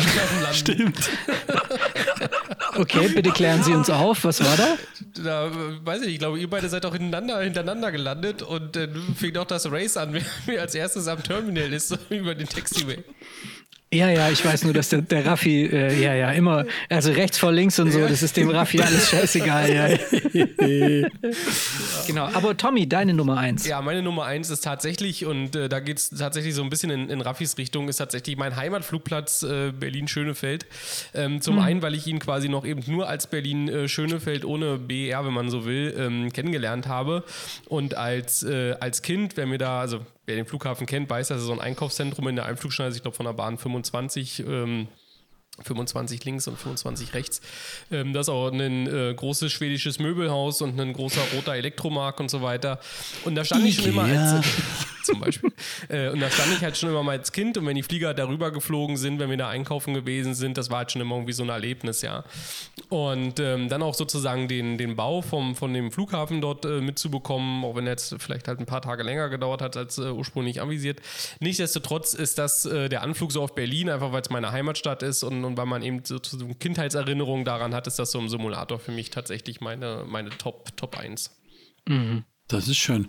[0.53, 1.11] Stimmt.
[2.77, 4.25] okay, bitte klären Sie uns auf.
[4.25, 4.77] Was war da?
[5.21, 5.51] Da
[5.85, 9.37] weiß ich nicht, ich glaube, ihr beide seid auch hintereinander, hintereinander gelandet und äh, fing
[9.37, 10.15] auch das Race an,
[10.47, 13.03] wer als erstes am Terminal ist, so über den Taxiway.
[13.95, 17.39] Ja, ja, ich weiß nur, dass der, der Raffi, äh, ja, ja, immer, also rechts
[17.39, 19.89] vor links und so, das ist dem Raffi alles scheißegal, ja.
[22.07, 23.65] genau, aber Tommy, deine Nummer eins.
[23.65, 26.91] Ja, meine Nummer eins ist tatsächlich, und äh, da geht es tatsächlich so ein bisschen
[26.91, 30.67] in, in Raffis Richtung, ist tatsächlich mein Heimatflugplatz äh, Berlin-Schönefeld.
[31.15, 31.63] Ähm, zum hm.
[31.63, 35.67] einen, weil ich ihn quasi noch eben nur als Berlin-Schönefeld ohne BR, wenn man so
[35.67, 37.23] will, ähm, kennengelernt habe.
[37.69, 41.41] Und als, äh, als Kind, wer mir da, also wer den Flughafen kennt, weiß, dass
[41.41, 44.89] es so ein Einkaufszentrum in der Einflugschneise, ich glaube von der Bahn 25, ähm,
[45.63, 47.41] 25 links und 25 rechts.
[47.93, 52.31] Ähm, das ist auch ein äh, großes schwedisches Möbelhaus und ein großer roter Elektromarkt und
[52.31, 52.81] so weiter.
[53.25, 53.71] Und da stand Ikea.
[53.71, 54.45] ich schon immer als
[55.05, 55.53] zum Beispiel.
[55.89, 58.15] Äh, und da stand ich halt schon immer mal als Kind und wenn die Flieger
[58.15, 61.33] darüber geflogen sind, wenn wir da einkaufen gewesen sind, das war halt schon immer irgendwie
[61.33, 62.25] so ein Erlebnis, ja.
[62.89, 67.65] Und ähm, dann auch sozusagen den, den Bau vom, von dem Flughafen dort äh, mitzubekommen,
[67.65, 70.61] auch wenn er jetzt vielleicht halt ein paar Tage länger gedauert hat als äh, ursprünglich
[70.61, 71.01] avisiert.
[71.41, 75.23] Nichtsdestotrotz ist das äh, der Anflug so auf Berlin, einfach weil es meine Heimatstadt ist
[75.23, 78.79] und, und weil man eben so, so Kindheitserinnerungen daran hat, ist das so im Simulator
[78.79, 81.31] für mich tatsächlich meine, meine Top, Top 1.
[81.87, 82.25] Mhm.
[82.49, 83.09] Das ist schön.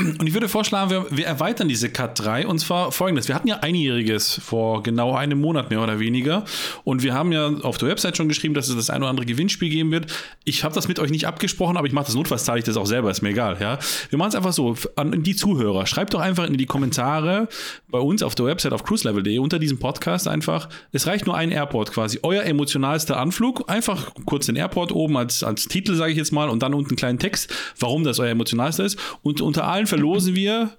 [0.00, 3.28] Und ich würde vorschlagen, wir, wir, erweitern diese Cut 3 und zwar folgendes.
[3.28, 6.44] Wir hatten ja einjähriges vor genau einem Monat mehr oder weniger
[6.84, 9.26] und wir haben ja auf der Website schon geschrieben, dass es das ein oder andere
[9.26, 10.10] Gewinnspiel geben wird.
[10.44, 12.76] Ich habe das mit euch nicht abgesprochen, aber ich mache das notfalls, zahle ich das
[12.76, 13.58] auch selber, ist mir egal.
[13.60, 13.78] Ja?
[14.08, 17.48] Wir machen es einfach so, an die Zuhörer, schreibt doch einfach in die Kommentare
[17.88, 21.50] bei uns auf der Website auf cruiselevel.de unter diesem Podcast einfach, es reicht nur ein
[21.50, 26.18] Airport quasi, euer emotionalster Anflug, einfach kurz den Airport oben als, als Titel, sage ich
[26.18, 29.66] jetzt mal, und dann unten einen kleinen Text, warum das euer emotionalster ist und unter
[29.66, 30.70] allen verlosen wir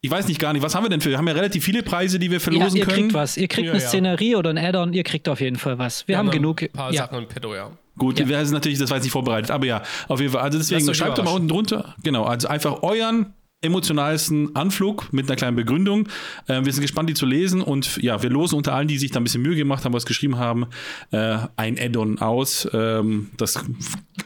[0.00, 1.10] ich weiß nicht gar nicht, was haben wir denn für?
[1.10, 2.98] Wir haben ja relativ viele Preise, die wir verlosen ja, ihr können.
[2.98, 3.36] Ihr kriegt was.
[3.36, 3.88] Ihr kriegt ja, eine ja.
[3.88, 6.06] Szenerie oder ein Add-on, ihr kriegt auf jeden Fall was.
[6.06, 6.62] Wir, wir haben, haben genug.
[6.62, 7.72] Ein paar Sachen im Pedo, ja.
[7.96, 8.28] Gut, ja.
[8.28, 10.42] wir sind natürlich, das war jetzt nicht vorbereitet, aber ja, auf jeden Fall.
[10.42, 11.96] Also deswegen schreibt doch mal unten drunter.
[12.04, 16.08] Genau, also einfach euren emotionalsten Anflug mit einer kleinen Begründung.
[16.46, 19.10] Äh, wir sind gespannt, die zu lesen und ja, wir losen unter allen, die sich
[19.10, 20.66] da ein bisschen Mühe gemacht haben, was geschrieben haben,
[21.10, 22.68] äh, ein Add-on aus.
[22.72, 23.64] Ähm, das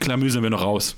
[0.01, 0.97] klamüsern wir noch raus.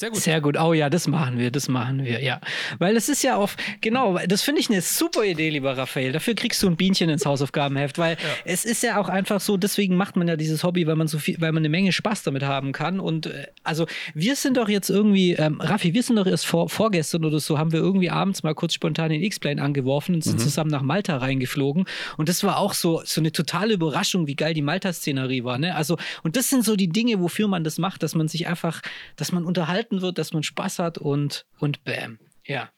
[0.00, 0.20] Sehr gut.
[0.20, 0.56] Sehr gut.
[0.56, 2.40] Oh ja, das machen wir, das machen wir, ja.
[2.78, 6.12] Weil es ist ja auf, genau, das finde ich eine super Idee, lieber Raphael.
[6.12, 8.28] Dafür kriegst du ein Bienchen ins Hausaufgabenheft, weil ja.
[8.44, 11.18] es ist ja auch einfach so, deswegen macht man ja dieses Hobby, weil man so
[11.18, 13.00] viel, weil man eine Menge Spaß damit haben kann.
[13.00, 16.68] Und äh, also wir sind doch jetzt irgendwie, ähm, Raffi, wir sind doch erst vor,
[16.68, 20.38] vorgestern oder so, haben wir irgendwie abends mal kurz spontan den X-Plane angeworfen und sind
[20.38, 20.42] mhm.
[20.42, 21.86] zusammen nach Malta reingeflogen.
[22.16, 25.58] Und das war auch so, so eine totale Überraschung, wie geil die Malta-Szenerie war.
[25.58, 25.74] Ne?
[25.74, 28.80] Also, und das sind so die Dinge, wofür man das macht, dass man sich einfach,
[29.16, 32.18] dass man unterhalten unterhalten wird, dass man Spaß hat und, und bam.
[32.44, 32.70] Ja.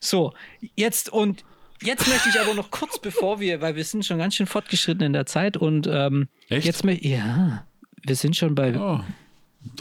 [0.00, 0.32] So,
[0.74, 1.44] jetzt und
[1.82, 5.04] jetzt möchte ich aber noch kurz bevor wir, weil wir sind schon ganz schön fortgeschritten
[5.04, 6.66] in der Zeit und ähm, Echt?
[6.66, 7.66] jetzt ja,
[8.02, 8.78] wir sind schon bei.
[8.78, 9.00] Oh.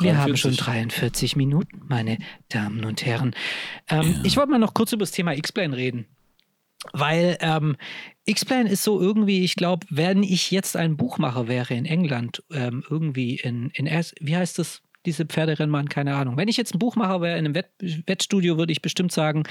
[0.02, 2.18] Wir haben schon 43 Minuten, meine
[2.50, 3.36] Damen und Herren.
[3.88, 4.22] Ähm, ja.
[4.24, 6.08] Ich wollte mal noch kurz über das Thema X-Plane reden.
[6.92, 7.76] Weil ähm,
[8.26, 12.84] X-Plane ist so irgendwie, ich glaube, wenn ich jetzt ein Buchmacher wäre in England, ähm,
[12.90, 14.82] irgendwie in, in wie heißt das?
[15.06, 16.38] Diese Pferderennbahn, keine Ahnung.
[16.38, 19.44] Wenn ich jetzt ein Buchmacher wäre in einem Wett Wettstudio, würde ich bestimmt sagen,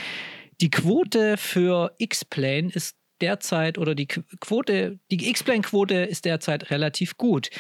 [0.61, 7.51] die Quote für X-Plane ist derzeit oder die Quote, die X-Plane-Quote ist derzeit relativ gut.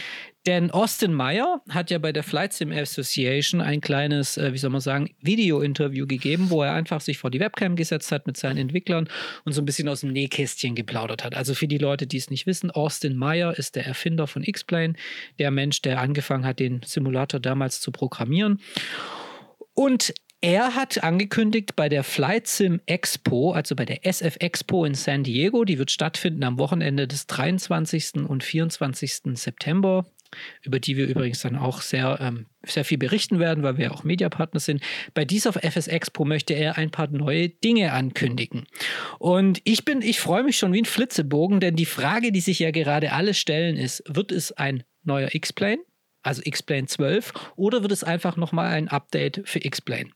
[0.47, 4.71] Denn Austin Meyer hat ja bei der Flight Sim Association ein kleines, äh, wie soll
[4.71, 8.59] man sagen, Video-Interview gegeben, wo er einfach sich vor die Webcam gesetzt hat mit seinen
[8.59, 9.09] Entwicklern
[9.45, 11.35] und so ein bisschen aus dem Nähkästchen geplaudert hat.
[11.35, 14.95] Also für die Leute, die es nicht wissen, Austin Meyer ist der Erfinder von X-Plane,
[15.39, 18.61] der Mensch, der angefangen hat, den Simulator damals zu programmieren.
[19.73, 24.95] Und er hat angekündigt bei der Flight Sim Expo, also bei der SF Expo in
[24.95, 28.26] San Diego, die wird stattfinden am Wochenende des 23.
[28.28, 29.20] und 24.
[29.35, 30.05] September,
[30.62, 34.05] über die wir übrigens dann auch sehr, ähm, sehr viel berichten werden, weil wir auch
[34.05, 34.82] Mediapartner sind.
[35.14, 38.66] Bei dieser FS Expo möchte er ein paar neue Dinge ankündigen.
[39.18, 42.59] Und ich bin, ich freue mich schon wie ein Flitzebogen, denn die Frage, die sich
[42.59, 45.82] ja gerade alle stellen, ist, wird es ein neuer X-Plane?
[46.22, 50.11] Also X-Plane 12, oder wird es einfach nochmal ein Update für X-Plane?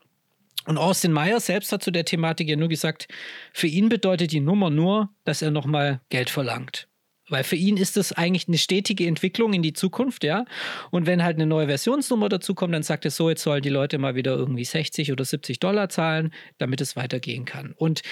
[0.69, 3.07] Und Austin Meyer selbst hat zu der Thematik ja nur gesagt,
[3.53, 6.87] für ihn bedeutet die Nummer nur, dass er nochmal Geld verlangt.
[7.27, 10.45] Weil für ihn ist das eigentlich eine stetige Entwicklung in die Zukunft, ja.
[10.91, 13.69] Und wenn halt eine neue Versionsnummer dazu kommt, dann sagt er so, jetzt sollen die
[13.69, 17.73] Leute mal wieder irgendwie 60 oder 70 Dollar zahlen, damit es weitergehen kann.
[17.75, 18.03] Und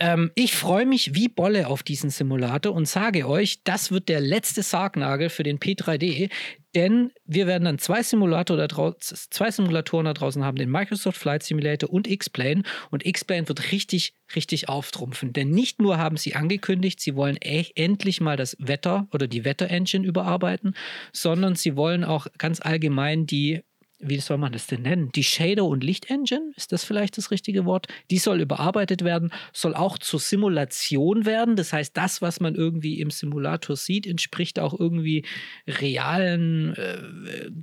[0.00, 4.20] ähm, ich freue mich wie Bolle auf diesen Simulator und sage euch, das wird der
[4.20, 6.28] letzte Sargnagel für den P3D,
[6.74, 11.42] denn wir werden dann zwei, Simulator da zwei Simulatoren da draußen haben, den Microsoft Flight
[11.42, 12.62] Simulator und X-Plane.
[12.90, 15.32] Und X-Plane wird richtig, richtig auftrumpfen.
[15.32, 19.44] Denn nicht nur haben sie angekündigt, sie wollen e endlich mal das Wetter oder die
[19.44, 20.74] Wetter-Engine überarbeiten,
[21.12, 23.62] sondern sie wollen auch ganz allgemein die
[24.08, 25.10] wie soll man das denn nennen?
[25.14, 27.86] Die Shader- und Lichtengine, ist das vielleicht das richtige Wort?
[28.10, 31.56] Die soll überarbeitet werden, soll auch zur Simulation werden.
[31.56, 35.24] Das heißt, das, was man irgendwie im Simulator sieht, entspricht auch irgendwie
[35.66, 36.98] realen äh,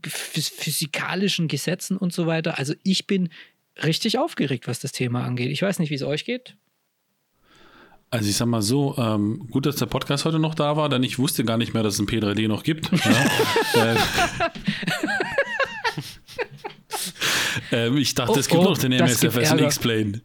[0.08, 2.58] physikalischen Gesetzen und so weiter.
[2.58, 3.30] Also ich bin
[3.84, 5.52] richtig aufgeregt, was das Thema angeht.
[5.52, 6.56] Ich weiß nicht, wie es euch geht.
[8.14, 11.02] Also ich sag mal so, ähm, gut, dass der Podcast heute noch da war, denn
[11.02, 12.92] ich wusste gar nicht mehr, dass es ein P3D noch gibt.
[12.92, 13.26] Ja.
[13.94, 13.96] äh,
[17.72, 20.22] ähm, ich dachte, oh, es gibt oh, noch den MSFS und X-Plane.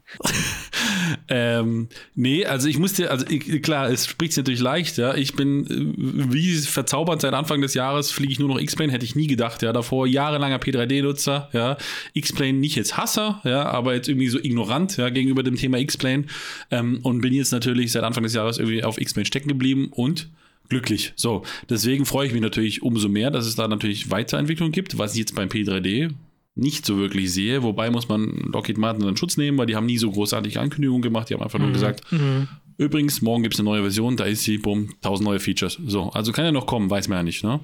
[1.28, 5.14] ähm, nee, also ich musste, also ich, klar, es spricht sich natürlich leicht, ja.
[5.14, 9.04] Ich bin äh, wie verzaubert seit Anfang des Jahres fliege ich nur noch X-Plane, hätte
[9.04, 9.72] ich nie gedacht, ja.
[9.72, 11.76] Davor jahrelanger P3D-Nutzer, ja.
[12.14, 16.24] X-Plane nicht jetzt Hasser, ja, aber jetzt irgendwie so ignorant, ja, gegenüber dem Thema X-Plane.
[16.70, 20.28] Ähm, und bin jetzt natürlich seit Anfang des Jahres irgendwie auf X-Plane stecken geblieben und
[20.68, 21.12] glücklich.
[21.16, 25.12] So, deswegen freue ich mich natürlich umso mehr, dass es da natürlich Weiterentwicklung gibt, was
[25.12, 26.12] ich jetzt beim P3D
[26.56, 27.62] nicht so wirklich sehe.
[27.62, 31.02] Wobei muss man Lockheed Martin in Schutz nehmen, weil die haben nie so großartige Ankündigungen
[31.02, 31.30] gemacht.
[31.30, 31.74] Die haben einfach nur mhm.
[31.74, 32.48] gesagt, mhm.
[32.78, 35.78] übrigens, morgen gibt es eine neue Version, da ist sie, bumm, 1000 neue Features.
[35.86, 37.44] So, also kann ja noch kommen, weiß man ja nicht.
[37.44, 37.60] Ne?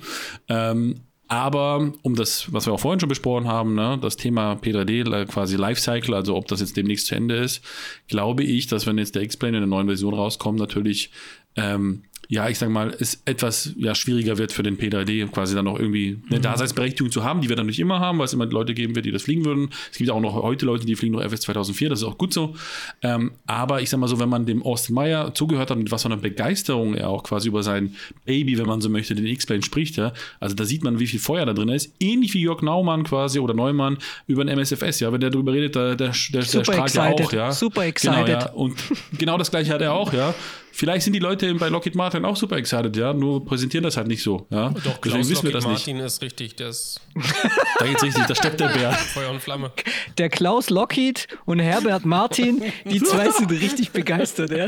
[0.48, 5.24] Ähm, aber um das, was wir auch vorhin schon besprochen haben, ne, das Thema P3D,
[5.24, 7.64] quasi Lifecycle, also ob das jetzt demnächst zu Ende ist,
[8.08, 11.10] glaube ich, dass wenn jetzt der X-Plane in der neuen Version rauskommt, natürlich
[11.56, 12.02] ähm,
[12.32, 15.78] ja, ich sag mal, es etwas ja, schwieriger wird für den P3D, quasi dann noch
[15.78, 16.42] irgendwie eine mhm.
[16.42, 19.04] Daseinsberechtigung zu haben, die wir dann nicht immer haben, weil es immer Leute geben wird,
[19.04, 19.68] die das fliegen würden.
[19.90, 22.32] Es gibt auch noch heute Leute, die fliegen noch FS 2004, das ist auch gut
[22.32, 22.54] so.
[23.02, 26.04] Ähm, aber ich sag mal so, wenn man dem Austin Meyer zugehört hat und was
[26.04, 29.62] für eine Begeisterung er auch quasi über sein Baby, wenn man so möchte, den X-Plane
[29.62, 31.92] spricht, ja, also da sieht man, wie viel Feuer da drin ist.
[32.00, 35.74] Ähnlich wie Jörg Naumann quasi oder Neumann über den MSFS, ja, wenn der darüber redet,
[35.74, 37.52] der, der, der, der strahlt ja auch, ja.
[37.52, 38.24] Super excited.
[38.24, 38.50] Genau, ja.
[38.52, 38.82] Und
[39.18, 40.34] genau das gleiche hat er auch, ja.
[40.72, 44.08] Vielleicht sind die Leute bei Lockheed Martin auch super excited, ja, nur präsentieren das halt
[44.08, 44.46] nicht so.
[44.50, 44.70] Ja?
[44.70, 46.06] Doch, Klaus Deswegen wissen wir das Martin nicht.
[46.06, 47.00] ist richtig, der ist.
[47.78, 48.92] da geht's richtig, da steppt der Bär.
[48.92, 49.70] Feuer und Flamme.
[50.18, 54.66] Der Klaus Lockheed und Herbert Martin, die zwei sind richtig begeistert, ja.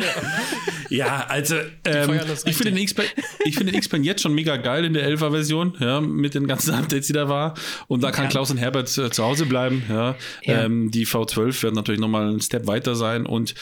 [0.91, 5.77] Ja, also ähm, ich finde den X-Plane jetzt schon mega geil in der 11er Version,
[5.81, 7.55] ja, mit den ganzen Updates, die da war.
[7.89, 8.31] Und da kann ja.
[8.31, 9.85] Klaus und Herbert äh, zu Hause bleiben.
[9.89, 10.17] Ja.
[10.43, 10.65] ja.
[10.65, 13.27] Ähm, die V12 werden natürlich nochmal einen Step weiter sein.
[13.27, 13.55] Und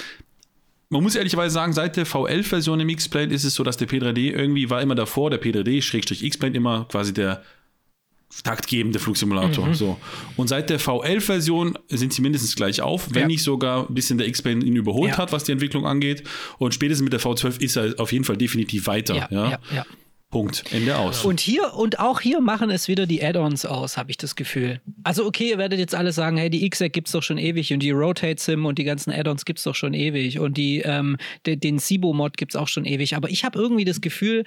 [0.93, 4.31] man muss ehrlicherweise sagen, seit der V11-Version im X-Plane ist es so, dass der P3D
[4.31, 7.43] irgendwie war immer davor, der P3D-X-Plane immer quasi der
[8.45, 9.69] taktgebende Flugsimulator.
[9.69, 9.75] Mhm.
[9.75, 9.99] So.
[10.37, 13.27] Und seit der V11-Version sind sie mindestens gleich auf, wenn ja.
[13.27, 15.19] nicht sogar ein bisschen der X-Plane ihn überholt ja.
[15.19, 16.25] hat, was die Entwicklung angeht.
[16.59, 19.29] Und spätestens mit der V12 ist er auf jeden Fall definitiv weiter.
[19.31, 19.85] Ja, ja.
[20.33, 20.65] Punkt.
[20.73, 21.27] Ende aus.
[21.27, 24.81] Und hier und auch hier machen es wieder die Add-ons aus, habe ich das Gefühl.
[25.05, 27.71] Also okay, ihr werdet jetzt alle sagen, hey, die XEC gibt es doch schon ewig
[27.73, 30.79] und die Rotate Sim und die ganzen Add-ons gibt es doch schon ewig und die
[30.81, 33.15] ähm, de, den Sibo Mod gibt es auch schon ewig.
[33.15, 34.45] Aber ich habe irgendwie das Gefühl,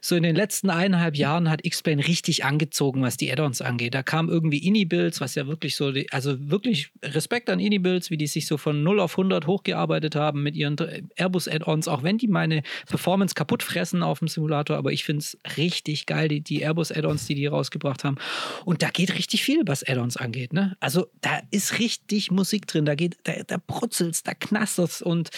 [0.00, 3.94] so in den letzten eineinhalb Jahren hat X-Plane richtig angezogen, was die Add-ons angeht.
[3.94, 8.28] Da kam irgendwie Ini-Builds, was ja wirklich so, also wirklich Respekt an Ini-Builds, wie die
[8.28, 10.76] sich so von 0 auf 100 hochgearbeitet haben mit ihren
[11.16, 15.23] Airbus Add-ons, auch wenn die meine Performance kaputt fressen auf dem Simulator, aber ich finde
[15.24, 18.16] es richtig geil, die, die Airbus-Add-ons, die die rausgebracht haben.
[18.64, 20.52] Und da geht richtig viel, was Add-ons angeht.
[20.52, 20.76] Ne?
[20.80, 25.30] Also da ist richtig Musik drin, da geht, da, da brutzelt da knastert und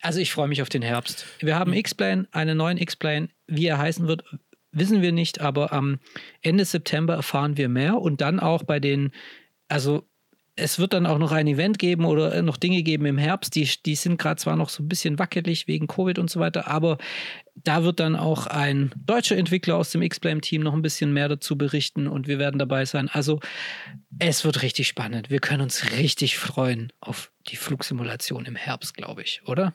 [0.00, 1.26] Also ich freue mich auf den Herbst.
[1.40, 3.28] Wir haben X-Plane, einen neuen X-Plane.
[3.46, 4.24] Wie er heißen wird,
[4.70, 5.98] wissen wir nicht, aber am
[6.42, 9.12] Ende September erfahren wir mehr und dann auch bei den,
[9.68, 10.06] also
[10.56, 13.68] es wird dann auch noch ein Event geben oder noch Dinge geben im Herbst, die,
[13.84, 16.98] die sind gerade zwar noch so ein bisschen wackelig wegen Covid und so weiter, aber
[17.56, 21.56] da wird dann auch ein deutscher Entwickler aus dem X-Blame-Team noch ein bisschen mehr dazu
[21.56, 23.08] berichten und wir werden dabei sein.
[23.08, 23.40] Also
[24.18, 25.30] es wird richtig spannend.
[25.30, 29.74] Wir können uns richtig freuen auf die Flugsimulation im Herbst, glaube ich, oder?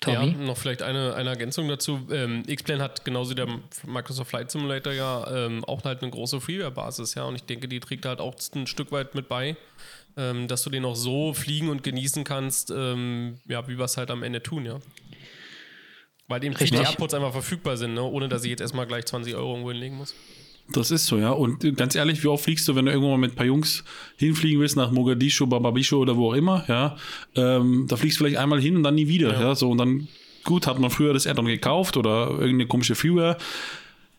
[0.00, 0.32] Tommy?
[0.32, 2.06] Ja, noch vielleicht eine, eine Ergänzung dazu.
[2.10, 3.48] Ähm, X-Plane hat genauso wie der
[3.86, 7.24] Microsoft Flight Simulator ja ähm, auch halt eine große Freeware-Basis, ja.
[7.24, 9.56] Und ich denke, die trägt halt auch ein Stück weit mit bei,
[10.16, 13.96] ähm, dass du den auch so fliegen und genießen kannst, ähm, ja, wie wir es
[13.96, 14.80] halt am Ende tun, ja.
[16.28, 18.02] Weil eben die Airports einfach verfügbar sind, ne?
[18.02, 20.14] ohne dass ich jetzt erstmal gleich 20 Euro irgendwo hinlegen muss.
[20.72, 21.30] Das ist so, ja.
[21.30, 23.84] Und ganz ehrlich, wie oft fliegst du, wenn du irgendwo mal mit ein paar Jungs
[24.16, 26.96] hinfliegen willst, nach Mogadischu, Bababischu oder wo auch immer, ja.
[27.34, 29.40] Ähm, da fliegst du vielleicht einmal hin und dann nie wieder, ja.
[29.40, 29.54] ja?
[29.54, 30.08] So, und dann,
[30.44, 33.36] gut, hat man früher das Addon gekauft oder irgendeine komische Freeware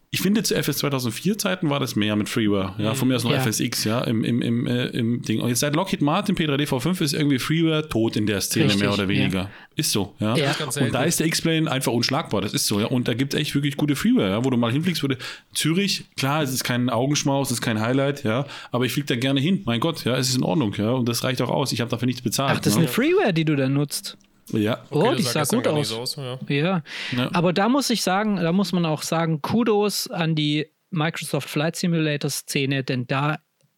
[0.09, 2.73] ich finde, zu FS 2004 Zeiten war das mehr mit Freeware.
[2.77, 3.41] Ja, von mir aus noch ja.
[3.41, 5.41] FSX, ja, im, im, im, äh, im Ding.
[5.41, 8.81] Und jetzt seit Lockheed Martin P3D V5 ist irgendwie Freeware tot in der Szene, Richtig,
[8.81, 9.39] mehr oder weniger.
[9.39, 9.49] Ja.
[9.75, 10.37] Ist so, ja.
[10.37, 10.55] ja.
[10.79, 12.85] Und da ist der X-Plane einfach unschlagbar, das ist so, ja.
[12.85, 15.17] Und da gibt es echt wirklich gute Freeware, ja, wo du mal hinfliegst, würde.
[15.53, 19.15] Zürich, klar, es ist kein Augenschmaus, es ist kein Highlight, ja, aber ich fliege da
[19.17, 19.63] gerne hin.
[19.65, 20.91] Mein Gott, ja, es ist in Ordnung, ja.
[20.91, 21.73] Und das reicht auch aus.
[21.73, 22.53] Ich habe dafür nichts bezahlt.
[22.55, 22.83] Ach, das ist ne?
[22.83, 24.17] eine Freeware, die du da nutzt.
[24.51, 24.83] Ja.
[24.89, 25.91] Okay, oh, die sah gut aus.
[25.91, 26.39] aus ja.
[26.47, 26.83] Ja.
[27.15, 27.29] ja.
[27.33, 31.75] Aber da muss ich sagen, da muss man auch sagen, Kudos an die Microsoft Flight
[31.75, 33.37] Simulator Szene, denn da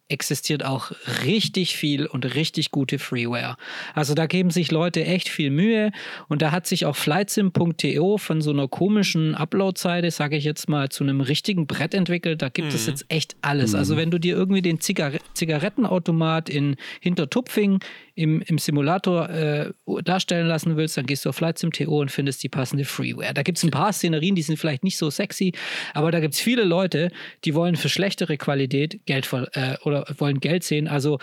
[0.10, 0.92] existiert auch
[1.24, 3.58] richtig viel und richtig gute Freeware.
[3.94, 5.92] Also da geben sich Leute echt viel Mühe
[6.28, 10.90] und da hat sich auch flightsim.to von so einer komischen Upload-Seite, sage ich jetzt mal,
[10.90, 12.42] zu einem richtigen Brett entwickelt.
[12.42, 12.76] Da gibt mhm.
[12.76, 13.76] es jetzt echt alles.
[13.76, 14.00] Also mhm.
[14.00, 17.80] wenn du dir irgendwie den Zigar Zigarettenautomat in Hintertupfing
[18.20, 19.72] im, im Simulator äh,
[20.04, 23.34] darstellen lassen willst, dann gehst du auf FlightSim.to und findest die passende Freeware.
[23.34, 25.54] Da gibt es ein paar Szenerien, die sind vielleicht nicht so sexy,
[25.94, 27.12] aber da gibt es viele Leute,
[27.46, 30.90] die wollen für schlechtere Qualität Geld äh, oder wollen Geld sehen.
[30.90, 31.20] Also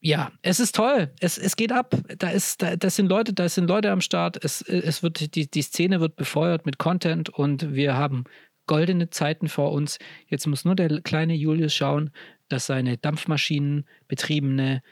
[0.00, 1.10] ja, es ist toll.
[1.20, 1.94] Es, es geht ab.
[2.18, 4.42] Da ist, da, das sind Leute, da sind Leute am Start.
[4.42, 8.24] Es, es wird, die, die Szene wird befeuert mit Content und wir haben
[8.66, 9.98] goldene Zeiten vor uns.
[10.28, 12.10] Jetzt muss nur der kleine Julius schauen,
[12.48, 14.82] dass seine Dampfmaschinen betriebene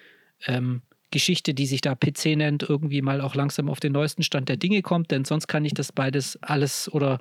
[0.47, 0.83] ähm,
[1.15, 4.57] Geschichte, die sich da PC nennt, irgendwie mal auch langsam auf den neuesten Stand der
[4.57, 7.21] Dinge kommt, denn sonst kann ich das beides alles oder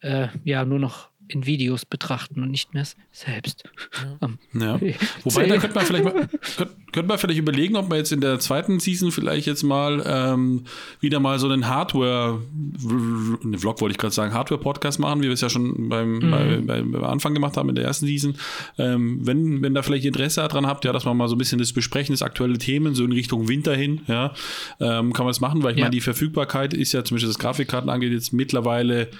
[0.00, 3.64] äh, ja nur noch in Videos betrachten und nicht mehr selbst.
[4.20, 4.28] Ja.
[4.60, 4.80] ja.
[5.24, 8.20] Wobei, da könnte man, vielleicht mal, könnte, könnte man vielleicht überlegen, ob man jetzt in
[8.20, 10.64] der zweiten Season vielleicht jetzt mal ähm,
[11.00, 12.40] wieder mal so einen Hardware,
[13.42, 16.30] einen Vlog wollte ich gerade sagen, Hardware-Podcast machen, wie wir es ja schon beim, mhm.
[16.30, 18.36] bei, bei, beim Anfang gemacht haben in der ersten Season.
[18.78, 21.58] Ähm, wenn, wenn da vielleicht Interesse daran habt, ja, dass man mal so ein bisschen
[21.58, 24.34] das Besprechen, das aktuelle Themen, so in Richtung Winter hin, ja,
[24.80, 25.84] ähm, kann man das machen, weil ich ja.
[25.84, 29.10] meine, die Verfügbarkeit ist ja zum Beispiel, das Grafikkarten angeht, jetzt mittlerweile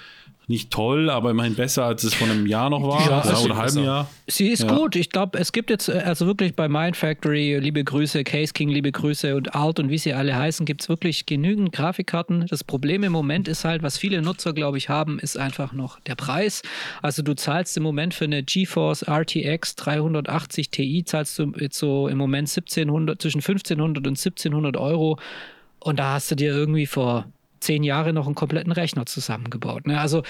[0.49, 3.51] nicht toll, aber immerhin besser, als es vor einem Jahr noch war ja, ja, oder
[3.51, 4.09] einem halben Jahr.
[4.27, 4.73] Sie ist ja.
[4.73, 4.95] gut.
[4.95, 8.69] Ich glaube, es gibt jetzt, äh, also wirklich bei Mind Factory, liebe Grüße, Case King,
[8.69, 12.45] liebe Grüße und Alt und wie sie alle heißen, gibt es wirklich genügend Grafikkarten.
[12.49, 15.99] Das Problem im Moment ist halt, was viele Nutzer, glaube ich, haben, ist einfach noch
[15.99, 16.61] der Preis.
[17.01, 22.07] Also du zahlst im Moment für eine GeForce RTX 380 Ti, zahlst du jetzt so
[22.07, 25.19] im Moment 1700, zwischen 1500 und 1700 Euro.
[25.79, 27.25] Und da hast du dir irgendwie vor
[27.67, 29.85] zehn Jahre noch einen kompletten Rechner zusammengebaut.
[29.87, 29.99] Ne?
[29.99, 30.23] Also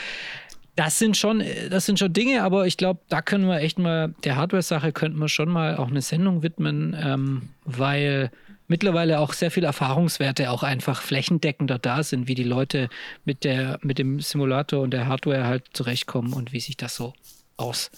[0.75, 4.13] das sind schon, das sind schon Dinge, aber ich glaube, da können wir echt mal,
[4.23, 8.31] der Hardware-Sache könnten wir schon mal auch eine Sendung widmen, ähm, weil
[8.67, 12.89] mittlerweile auch sehr viele Erfahrungswerte auch einfach flächendeckender da sind, wie die Leute
[13.23, 17.13] mit der, mit dem Simulator und der Hardware halt zurechtkommen und wie sich das so
[17.55, 17.91] aus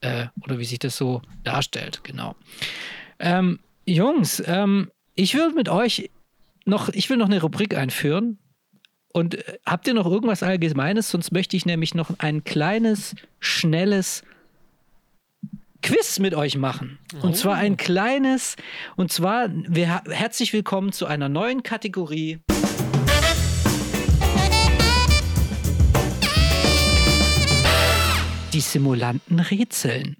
[0.00, 2.34] äh, oder wie sich das so darstellt, genau.
[3.18, 6.10] Ähm, Jungs, ähm, ich will mit euch
[6.64, 8.38] noch, ich will noch eine Rubrik einführen,
[9.14, 11.08] und äh, habt ihr noch irgendwas Allgemeines?
[11.08, 14.24] Sonst möchte ich nämlich noch ein kleines, schnelles
[15.82, 16.98] Quiz mit euch machen.
[17.22, 17.32] Und oh.
[17.32, 18.56] zwar ein kleines,
[18.96, 22.40] und zwar wir, herzlich willkommen zu einer neuen Kategorie.
[28.52, 30.16] Die Simulanten rätseln.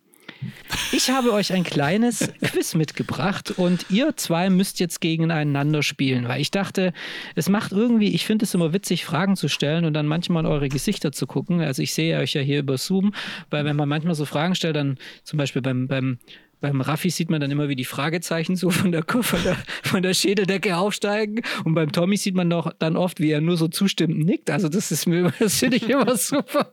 [0.97, 6.41] Ich habe euch ein kleines Quiz mitgebracht und ihr zwei müsst jetzt gegeneinander spielen, weil
[6.41, 6.93] ich dachte,
[7.35, 10.49] es macht irgendwie, ich finde es immer witzig, Fragen zu stellen und dann manchmal in
[10.49, 11.61] eure Gesichter zu gucken.
[11.61, 13.13] Also ich sehe euch ja hier über Zoom,
[13.51, 16.19] weil wenn man manchmal so Fragen stellt, dann zum Beispiel beim, beim
[16.61, 20.03] beim Raffi sieht man dann immer, wie die Fragezeichen so von der, von der, von
[20.03, 21.43] der Schädeldecke aufsteigen.
[21.65, 24.51] Und beim Tommy sieht man doch dann oft, wie er nur so zustimmend nickt.
[24.51, 26.73] Also das ist mir, das finde ich immer super.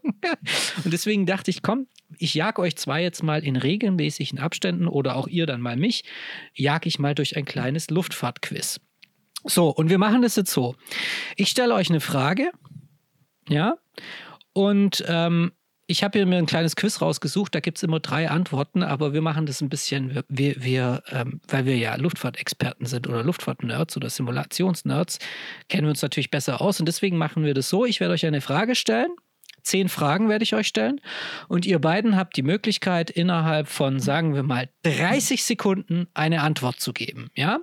[0.83, 5.15] Und deswegen dachte ich, komm, ich jag euch zwei jetzt mal in regelmäßigen Abständen oder
[5.15, 6.03] auch ihr dann mal mich,
[6.53, 8.79] jag ich mal durch ein kleines Luftfahrtquiz.
[9.43, 10.75] So, und wir machen das jetzt so.
[11.35, 12.51] Ich stelle euch eine Frage,
[13.49, 13.77] ja,
[14.53, 15.51] und ähm,
[15.91, 19.21] ich habe mir ein kleines Quiz rausgesucht, da gibt es immer drei Antworten, aber wir
[19.21, 24.09] machen das ein bisschen, wir, wir ähm, weil wir ja Luftfahrtexperten sind oder Luftfahrtnerds oder
[24.09, 25.19] Simulationsnerds,
[25.67, 28.25] kennen wir uns natürlich besser aus und deswegen machen wir das so, ich werde euch
[28.25, 29.09] eine Frage stellen,
[29.63, 31.01] zehn Fragen werde ich euch stellen
[31.49, 36.79] und ihr beiden habt die Möglichkeit, innerhalb von, sagen wir mal, 30 Sekunden eine Antwort
[36.79, 37.59] zu geben, ja?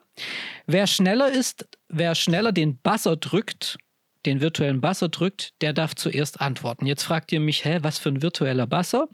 [0.66, 3.78] Wer schneller ist, wer schneller den Buzzer drückt,
[4.26, 6.86] den virtuellen Buzzer drückt, der darf zuerst antworten.
[6.86, 9.08] Jetzt fragt ihr mich, hä, was für ein virtueller Buzzer?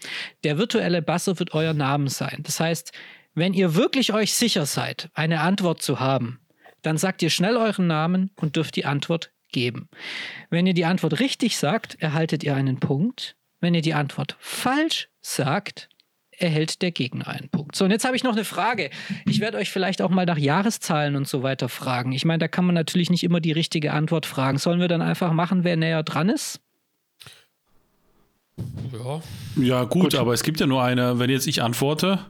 [0.45, 2.41] Der virtuelle Buzzer wird euer Name sein.
[2.43, 2.93] Das heißt,
[3.35, 6.41] wenn ihr wirklich euch sicher seid, eine Antwort zu haben,
[6.83, 9.89] dann sagt ihr schnell euren Namen und dürft die Antwort geben.
[10.51, 13.37] Wenn ihr die Antwort richtig sagt, erhaltet ihr einen Punkt.
[13.61, 15.89] Wenn ihr die Antwort falsch sagt,
[16.39, 17.77] erhält der Gegner einen Punkt.
[17.77, 18.91] So, und jetzt habe ich noch eine Frage.
[19.27, 22.13] Ich werde euch vielleicht auch mal nach Jahreszahlen und so weiter fragen.
[22.13, 24.59] Ich meine, da kann man natürlich nicht immer die richtige Antwort fragen.
[24.59, 26.61] Sollen wir dann einfach machen, wer näher dran ist?
[28.93, 29.23] Ja.
[29.57, 30.15] Ja, gut, gut.
[30.15, 32.21] aber es gibt ja nur eine, wenn jetzt ich antworte.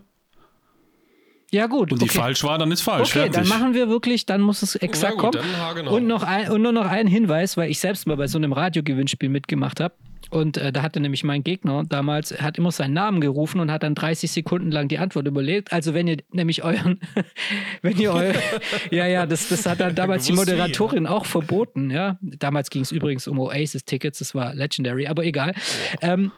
[1.50, 1.92] Ja, gut.
[1.92, 2.18] Und die okay.
[2.18, 3.10] falsch war, dann ist falsch.
[3.10, 3.34] Okay, fertig.
[3.34, 5.86] dann machen wir wirklich, dann muss es exakt gut, kommen.
[5.86, 8.52] Und, noch ein, und nur noch ein Hinweis, weil ich selbst mal bei so einem
[8.52, 9.94] Radiogewinnspiel mitgemacht habe.
[10.34, 13.70] Und äh, da hatte nämlich mein Gegner damals, er hat immer seinen Namen gerufen und
[13.70, 15.72] hat dann 30 Sekunden lang die Antwort überlegt.
[15.72, 16.98] Also wenn ihr nämlich euren,
[17.82, 18.34] wenn ihr euer,
[18.90, 22.18] ja, ja, das, das hat dann damals die Moderatorin auch verboten, ja.
[22.20, 25.54] Damals ging es übrigens um Oasis-Tickets, das war Legendary, aber egal.
[26.00, 26.32] Ähm,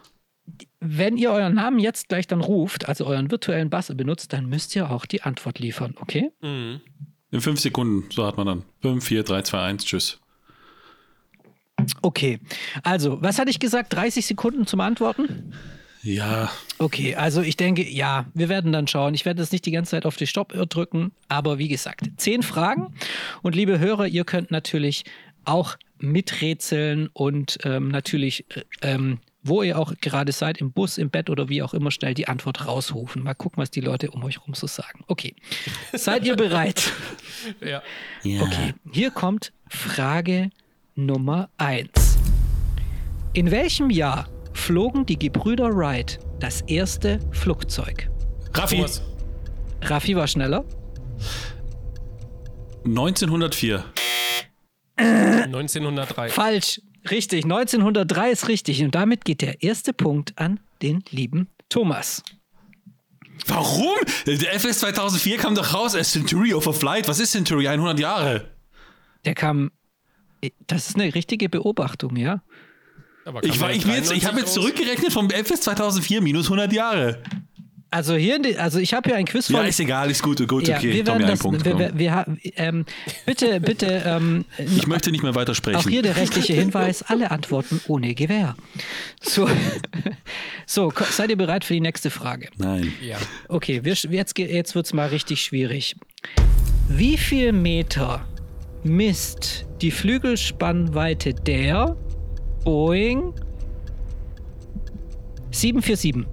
[0.80, 4.76] wenn ihr euren Namen jetzt gleich dann ruft, also euren virtuellen Bass benutzt, dann müsst
[4.76, 6.32] ihr auch die Antwort liefern, okay?
[6.42, 6.82] Mhm.
[7.30, 8.62] In fünf Sekunden, so hat man dann.
[8.82, 10.20] Fünf, vier, drei, zwei, eins, tschüss.
[12.03, 12.39] Okay,
[12.82, 13.93] also, was hatte ich gesagt?
[13.93, 15.53] 30 Sekunden zum Antworten?
[16.07, 16.53] Ja.
[16.78, 19.14] Okay, also ich denke, ja, wir werden dann schauen.
[19.14, 22.45] Ich werde jetzt nicht die ganze Zeit auf die Stopp drücken, aber wie gesagt, zehn
[22.45, 22.95] Fragen.
[23.43, 25.05] Und liebe Hörer, ihr könnt natürlich
[25.45, 31.11] auch miträtseln und ähm, natürlich, äh, ähm, wo ihr auch gerade seid, im Bus, im
[31.11, 33.24] Bett oder wie auch immer, schnell die Antwort rausrufen.
[33.24, 35.03] Mal gucken, was die Leute um euch rum so sagen.
[35.09, 35.34] Okay,
[35.93, 36.93] seid ihr bereit?
[37.61, 37.82] ja.
[38.22, 38.43] ja.
[38.43, 40.51] Okay, hier kommt Frage
[40.99, 41.90] Nummer 1.
[43.34, 48.09] In welchem Jahr flogen die Gebrüder Wright das erste Flugzeug?
[48.55, 48.82] Raffi.
[49.82, 50.64] Raffi war schneller.
[52.86, 53.84] 1904.
[54.97, 56.30] 1903.
[56.30, 56.80] Falsch.
[57.11, 58.82] Richtig, 1903 ist richtig.
[58.82, 62.22] Und damit geht der erste Punkt an den lieben Thomas.
[63.47, 63.97] Warum?
[64.26, 67.07] Der FS 2004 kam doch raus als Century of a Flight.
[67.07, 67.68] Was ist Century?
[67.68, 68.51] 100 Jahre.
[69.26, 69.72] Der kam
[70.66, 72.42] das ist eine richtige Beobachtung, ja.
[73.42, 77.22] ich ich, ich habe jetzt zurückgerechnet vom FS 2004 minus 100 Jahre.
[77.90, 79.57] Also hier, also ich habe hier ein Quiz von.
[79.57, 80.92] Ja, ist egal, ist gut, gut, ja, okay.
[80.92, 82.26] Wir werden das, Punkt, wir, wir, wir,
[82.57, 82.84] ähm,
[83.24, 84.03] bitte, bitte.
[84.05, 85.78] Ähm, ich möchte nicht mehr weitersprechen.
[85.78, 88.57] Auch hier der rechtliche Hinweis: alle Antworten ohne Gewehr.
[89.22, 89.49] So,
[90.66, 92.49] so seid ihr bereit für die nächste Frage?
[92.59, 92.92] Nein.
[93.01, 93.18] Ja.
[93.49, 95.97] Okay, wir, jetzt, jetzt wird es mal richtig schwierig.
[96.88, 98.26] Wie viel Meter
[98.87, 101.97] misst die Flügelspannweite der
[102.64, 103.34] Boeing
[105.51, 106.26] 747.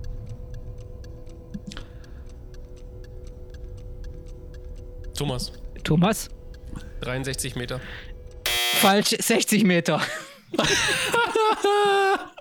[5.15, 5.51] Thomas.
[5.83, 6.29] Thomas?
[7.01, 7.79] 63 Meter.
[8.81, 10.01] Falsch, 60 Meter.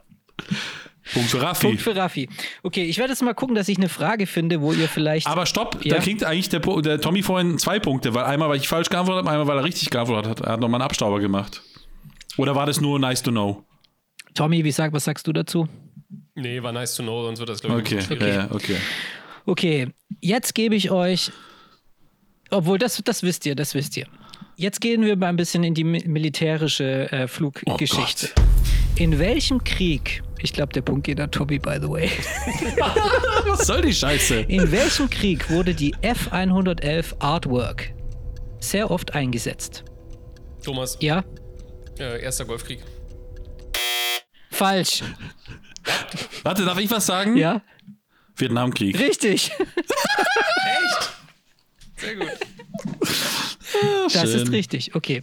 [1.12, 1.66] Punkt für Raffi.
[1.66, 2.28] Punkt für Raffi.
[2.62, 5.26] Okay, ich werde jetzt mal gucken, dass ich eine Frage finde, wo ihr vielleicht.
[5.26, 5.96] Aber stopp, ja?
[5.96, 9.26] da kriegt eigentlich der, der, Tommy vorhin zwei Punkte, weil einmal, weil ich falsch geantwortet
[9.26, 10.40] habe, einmal, weil er richtig geantwortet hat.
[10.40, 11.62] Er hat nochmal einen Abstauber gemacht.
[12.36, 13.64] Oder war das nur nice to know?
[14.34, 15.68] Tommy, wie sag, was sagst du dazu?
[16.34, 18.04] Nee, war nice to know, sonst wird das, glaube ich, okay.
[18.10, 18.34] okay.
[18.34, 18.76] Ja, okay.
[19.44, 19.88] Okay,
[20.20, 21.30] jetzt gebe ich euch.
[22.50, 24.06] Obwohl, das, das wisst ihr, das wisst ihr.
[24.56, 28.28] Jetzt gehen wir mal ein bisschen in die militärische äh, Fluggeschichte.
[28.38, 32.11] Oh in welchem Krieg ich glaube, der Punkt geht an Tobi, by the way.
[33.47, 34.40] Was soll die Scheiße?
[34.40, 37.93] In welchem Krieg wurde die F-111 Artwork
[38.59, 39.84] sehr oft eingesetzt?
[40.64, 40.99] Thomas.
[41.01, 41.24] Ja?
[41.99, 42.80] Äh, Erster Golfkrieg.
[44.51, 45.05] Falsch.
[46.43, 47.36] Warte, darf ich was sagen?
[47.36, 47.62] Ja.
[48.36, 48.99] Vietnamkrieg.
[48.99, 49.53] Richtig.
[49.59, 51.12] Echt?
[51.97, 52.28] Sehr gut.
[54.12, 54.43] das Schön.
[54.43, 55.22] ist richtig, okay.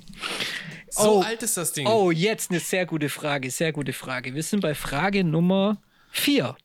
[0.91, 1.87] So oh, alt ist das Ding.
[1.87, 4.33] Oh, jetzt eine sehr gute Frage, sehr gute Frage.
[4.33, 5.77] Wir sind bei Frage Nummer
[6.11, 6.55] 4.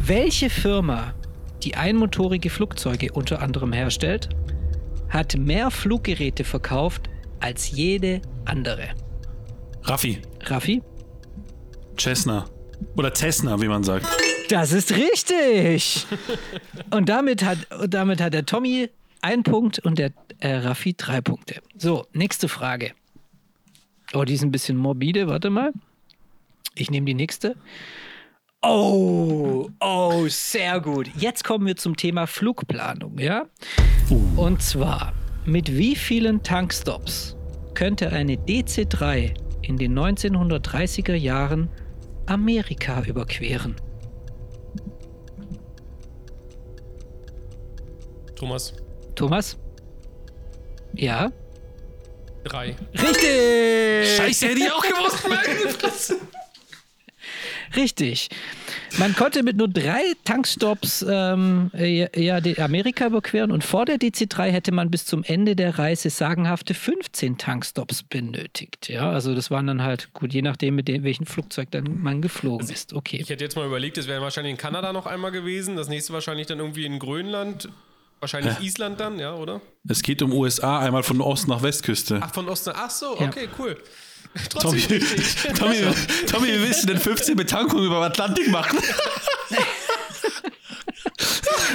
[0.00, 1.14] Welche Firma,
[1.62, 4.28] die einmotorige Flugzeuge unter anderem herstellt,
[5.08, 7.08] hat mehr Fluggeräte verkauft
[7.40, 8.88] als jede andere?
[9.82, 10.20] Raffi.
[10.42, 10.82] Raffi?
[11.98, 12.46] Cessna.
[12.96, 14.06] Oder Cessna, wie man sagt.
[14.48, 16.06] Das ist richtig.
[16.90, 17.58] und damit hat,
[17.88, 18.90] damit hat der Tommy
[19.22, 21.60] ein Punkt und der äh, Raffi drei Punkte.
[21.76, 22.92] So, nächste Frage.
[24.14, 25.28] Oh, die ist ein bisschen morbide.
[25.28, 25.72] Warte mal.
[26.74, 27.56] Ich nehme die nächste.
[28.62, 31.08] Oh, oh, sehr gut.
[31.16, 33.46] Jetzt kommen wir zum Thema Flugplanung, ja?
[34.36, 35.12] Und zwar,
[35.44, 37.36] mit wie vielen Tankstops
[37.74, 41.68] könnte eine DC-3 in den 1930er Jahren
[42.26, 43.76] Amerika überqueren?
[48.34, 48.74] Thomas,
[49.16, 49.58] Thomas?
[50.94, 51.32] Ja?
[52.46, 52.76] drei.
[52.94, 54.16] Richtig!
[54.16, 55.28] Scheiße, hätte ich auch gewusst.
[55.28, 56.16] Meine Fresse.
[57.74, 58.28] Richtig.
[58.98, 63.96] Man konnte mit nur drei Tankstops ähm, äh, ja, die Amerika überqueren und vor der
[63.96, 68.88] DC-3 hätte man bis zum Ende der Reise sagenhafte 15 Tankstops benötigt.
[68.88, 72.22] Ja, also das waren dann halt, gut, je nachdem, mit dem, welchem Flugzeug dann man
[72.22, 72.94] geflogen ist.
[72.94, 73.18] Okay.
[73.20, 76.12] Ich hätte jetzt mal überlegt, es wäre wahrscheinlich in Kanada noch einmal gewesen, das nächste
[76.12, 77.68] wahrscheinlich dann irgendwie in Grönland,
[78.20, 79.60] wahrscheinlich Island dann, ja, oder?
[79.88, 82.20] Es geht um USA, einmal von Ost nach Westküste.
[82.22, 82.72] Ach, von Osten.
[82.74, 83.26] Ach so, Ja.
[83.28, 83.76] okay, cool.
[84.60, 85.54] Tommy, Trotzdem.
[85.58, 85.76] Tommy,
[86.26, 88.78] Tommy, wie willst du denn 15 Betankungen über den Atlantik machen?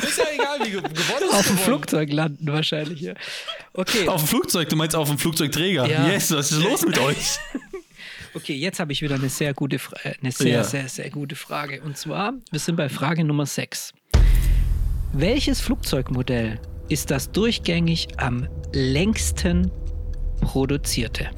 [0.04, 1.34] Ist ja egal, wie ge- gewonnen ist.
[1.34, 1.58] Auf dem.
[1.58, 3.14] Flugzeug landen wahrscheinlich, ja.
[3.74, 5.88] Okay, Auf dem Flugzeug, du meinst auf dem Flugzeugträger.
[5.88, 6.08] Ja.
[6.08, 7.38] Yes, was ist los mit euch?
[8.34, 10.64] okay, jetzt habe ich wieder eine sehr gute, äh, eine sehr, Ja.
[10.64, 11.82] sehr, sehr gute Frage.
[11.82, 13.94] Und zwar, wir sind bei Frage Nummer 6.
[15.14, 16.60] Welches Flugzeugmodell
[16.90, 19.72] ist das durchgängig am längsten
[20.40, 21.30] produzierte?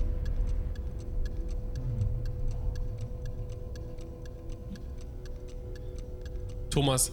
[6.69, 7.11] Thomas,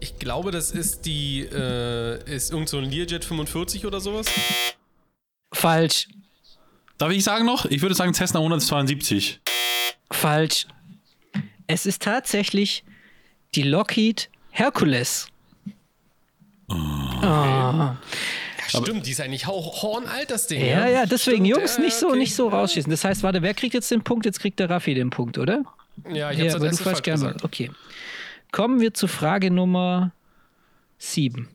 [0.00, 4.26] ich glaube, das ist die, äh, ist irgend so ein Learjet 45 oder sowas.
[5.52, 6.08] Falsch,
[7.00, 7.64] Darf ich sagen noch?
[7.64, 9.40] Ich würde sagen Cessna 172.
[10.12, 10.66] falsch.
[11.66, 12.84] Es ist tatsächlich
[13.54, 15.29] die Lockheed Hercules.
[16.72, 17.96] Ja,
[18.68, 20.64] stimmt, die ist eigentlich hauch hornalt, das Ding.
[20.64, 22.18] Ja, ja, deswegen, Stimmt, Jungs, ja, nicht so, okay.
[22.18, 22.90] nicht so rausschießen.
[22.90, 24.26] Das heißt, warte, wer kriegt jetzt den Punkt?
[24.26, 25.62] Jetzt kriegt der Raffi den Punkt, oder?
[26.12, 27.20] Ja, ich Ja, hab's aber du falsch gerne.
[27.24, 27.44] gesagt.
[27.44, 27.70] Okay.
[28.52, 30.12] Kommen wir zu Frage Nummer
[30.98, 31.48] 7.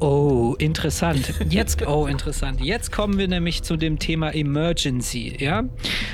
[0.00, 1.32] Oh, interessant.
[1.50, 2.60] Jetzt, oh, interessant.
[2.60, 5.64] Jetzt kommen wir nämlich zu dem Thema Emergency, ja?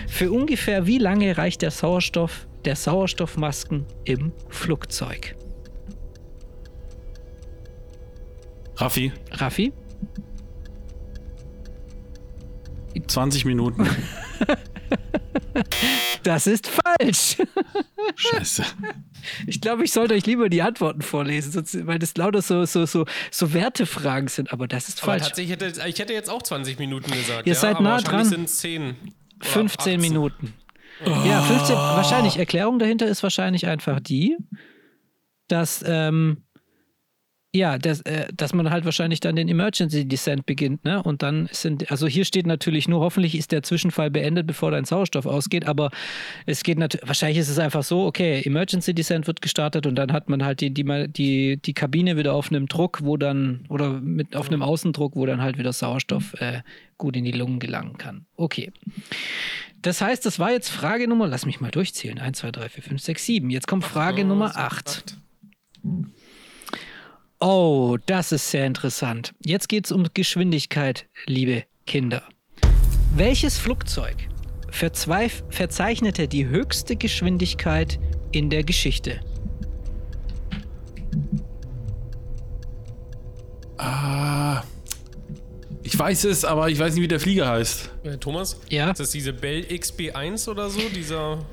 [0.08, 5.36] Für ungefähr wie lange reicht der Sauerstoff der Sauerstoffmasken im Flugzeug?
[8.76, 9.72] Raffi, Raffi?
[13.06, 13.88] 20 Minuten.
[16.24, 17.36] Das ist falsch.
[18.16, 18.64] Scheiße.
[19.46, 22.86] Ich glaube, ich sollte euch lieber die Antworten vorlesen, sonst, weil das lauter so, so,
[22.86, 25.24] so, so Wertefragen sind, aber das ist Aber falsch.
[25.28, 27.46] tatsächlich hätte ich hätte jetzt auch 20 Minuten gesagt.
[27.46, 28.24] Ihr ja, seid nah wahrscheinlich dran.
[28.24, 28.82] sind es 10.
[28.82, 30.00] oder 15 18.
[30.00, 30.54] Minuten.
[31.26, 31.76] Ja, 15.
[31.76, 32.38] Wahrscheinlich.
[32.38, 34.36] Erklärung dahinter ist wahrscheinlich einfach die,
[35.48, 36.44] dass, ähm,
[37.54, 41.00] ja, dass, äh, dass man halt wahrscheinlich dann den Emergency Descent beginnt, ne?
[41.00, 44.84] Und dann sind, also hier steht natürlich nur, hoffentlich ist der Zwischenfall beendet, bevor dein
[44.84, 45.90] Sauerstoff ausgeht, aber
[46.46, 50.12] es geht natürlich, wahrscheinlich ist es einfach so, okay, Emergency Descent wird gestartet und dann
[50.12, 54.00] hat man halt die, die, die, die Kabine wieder auf einem Druck, wo dann, oder
[54.00, 56.62] mit auf einem Außendruck, wo dann halt wieder Sauerstoff äh,
[56.98, 58.26] gut in die Lungen gelangen kann.
[58.36, 58.72] Okay.
[59.80, 62.18] Das heißt, das war jetzt Frage Nummer, lass mich mal durchzählen.
[62.18, 63.50] 1, 2, 3, 4, 5, 6, 7.
[63.50, 65.18] Jetzt kommt Frage Nummer 8.
[67.40, 69.34] Oh, das ist sehr interessant.
[69.44, 72.22] Jetzt geht es um Geschwindigkeit, liebe Kinder.
[73.14, 74.16] Welches Flugzeug
[74.70, 77.98] verzweif- verzeichnete die höchste Geschwindigkeit
[78.32, 79.20] in der Geschichte?
[83.76, 84.62] Ah,
[85.82, 87.90] ich weiß es, aber ich weiß nicht, wie der Flieger heißt.
[88.04, 88.58] Äh, Thomas?
[88.70, 88.90] Ja.
[88.90, 90.80] Ist das diese Bell XB1 oder so?
[90.94, 91.44] Dieser.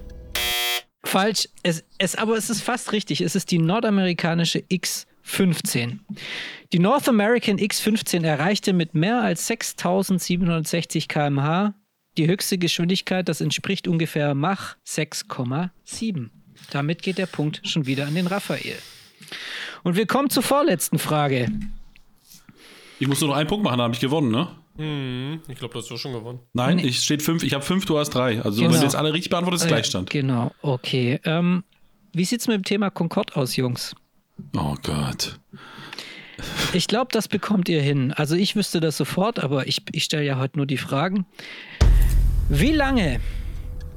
[1.03, 3.21] Falsch, es, es, aber es ist fast richtig.
[3.21, 4.59] Es ist die nordamerikanische
[5.32, 5.99] X15.
[6.73, 11.73] Die North American X15 erreichte mit mehr als 6760 km/h
[12.17, 13.27] die höchste Geschwindigkeit.
[13.29, 16.29] Das entspricht ungefähr Mach 6,7.
[16.71, 18.75] Damit geht der Punkt schon wieder an den Raphael.
[19.84, 21.49] Und wir kommen zur vorletzten Frage.
[22.99, 24.47] Ich muss nur noch einen Punkt machen, dann habe ich gewonnen, ne?
[24.77, 26.39] Hm, ich glaube, das hast du schon gewonnen.
[26.53, 26.88] Nein, Nee.
[26.88, 28.41] ich steht fünf, ich habe fünf, du hast drei.
[28.41, 28.73] Also Genau.
[28.73, 30.09] wenn du jetzt alle richtig beantwortest, ist Gleichstand.
[30.13, 31.19] Äh, genau, okay.
[31.25, 31.63] Ähm,
[32.13, 33.95] wie sieht es mit dem Thema Concorde aus, Jungs?
[34.55, 35.39] Oh Gott.
[36.73, 38.13] Ich glaube, das bekommt ihr hin.
[38.13, 41.25] Also ich wüsste das sofort, aber ich, ich stelle ja heute nur die Fragen.
[42.49, 43.19] Wie lange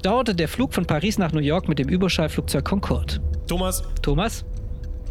[0.03, 3.21] dauerte der Flug von Paris nach New York mit dem Überschallflugzeug Concorde?
[3.49, 4.45] Thomas, Thomas?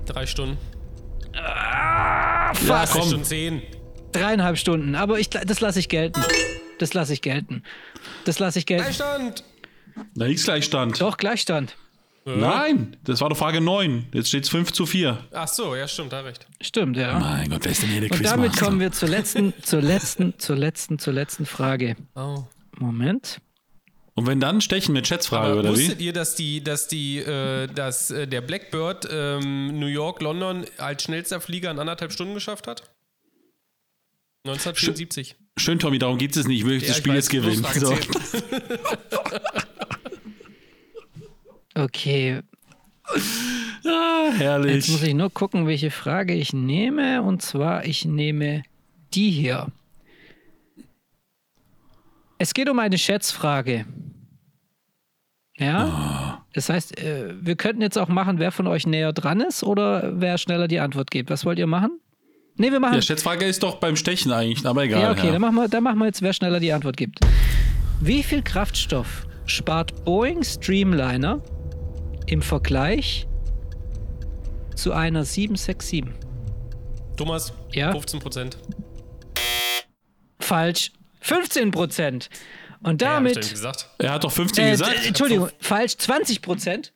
[0.05, 0.57] drei Stunden.
[1.33, 2.69] Fast.
[2.69, 3.07] Drei komm.
[3.07, 3.61] Stunden zehn.
[4.11, 6.21] Dreieinhalb Stunden, aber ich, das lasse ich gelten.
[6.77, 7.63] Das lasse ich gelten.
[8.25, 8.83] Das lasse ich gelten.
[8.83, 9.43] Gleichstand!
[10.15, 11.01] Da ist Gleichstand.
[11.01, 11.75] Doch, Gleichstand.
[12.25, 14.07] Nein, das war doch Frage 9.
[14.13, 15.17] Jetzt steht es 5 zu 4.
[15.33, 16.47] Ach so, ja, stimmt, da recht.
[16.61, 17.19] Stimmt, ja.
[17.19, 18.37] Mein Gott, wer ist denn hier der Und Quizmaster?
[18.37, 21.95] damit kommen wir zur letzten, zur letzten, zur letzten, zur letzten Frage.
[22.15, 22.45] Oh.
[22.77, 23.41] Moment.
[24.15, 26.05] Und wenn dann stechen mit Schätzfrage, Aber oder wusstet wie?
[26.05, 31.03] ihr, dass die, dass die, äh, dass äh, der Blackbird ähm, New York, London als
[31.03, 32.83] schnellster Flieger in anderthalb Stunden geschafft hat?
[34.45, 35.35] 1974.
[35.57, 36.59] Schön, Tommy, darum geht es nicht.
[36.59, 37.65] Ich will das Ja, ich Spiel weiß, jetzt gewinnen.
[37.73, 37.97] So.
[41.75, 42.41] Okay,
[43.85, 44.87] Ah, jetzt herrlich.
[44.89, 47.21] muss ich nur gucken, welche Frage ich nehme.
[47.21, 48.63] Und zwar, ich nehme
[49.13, 49.67] die hier.
[52.37, 53.85] Es geht um eine Schätzfrage.
[55.57, 56.43] Ja?
[56.53, 60.19] Das heißt, äh, wir könnten jetzt auch machen, wer von euch näher dran ist oder
[60.19, 61.29] wer schneller die Antwort gibt.
[61.29, 61.99] Was wollt ihr machen?
[62.55, 62.95] Nee, wir machen.
[62.95, 65.01] Ja, Schätzfrage ist doch beim Stechen eigentlich, aber egal.
[65.01, 65.31] Ja, okay, ja.
[65.33, 67.19] Dann, machen wir, dann machen wir jetzt, wer schneller die Antwort gibt.
[67.99, 71.41] Wie viel Kraftstoff spart Boeing Streamliner
[72.27, 73.27] im Vergleich
[74.75, 76.05] zu einer 767?
[77.17, 77.91] Thomas, Ja?
[77.91, 78.57] 15 Prozent.
[80.39, 80.91] Falsch.
[81.21, 82.29] 15 Prozent.
[82.81, 83.49] Und Ja, damit.
[83.49, 83.87] gesagt.
[83.97, 85.05] Er hat doch 15 äh, gesagt.
[85.05, 85.95] Entschuldigung, falsch.
[85.97, 86.91] 20 Prozent.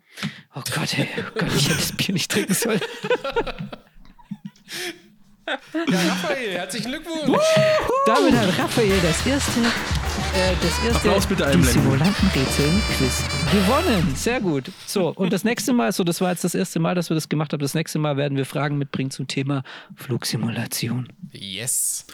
[0.56, 2.82] Oh Gott, ey, oh Gott, ich hätte das Bier nicht trinken sollen.
[5.48, 7.42] Ja, Raphael, herzlichen Glückwunsch.
[8.06, 11.84] Damit hat Raphael das erste, äh, das erste Applaus bitte die einblenden.
[11.84, 14.14] Simulantenrätseln-Quiz gewonnen.
[14.16, 14.72] Sehr gut.
[14.86, 17.30] So, und das nächste Mal, so das war jetzt das erste Mal, dass wir das
[17.30, 19.64] gemacht haben, das nächste Mal werden wir Fragen mitbringen zum Thema
[19.96, 21.08] Flugsimulation.
[21.32, 22.06] Yes.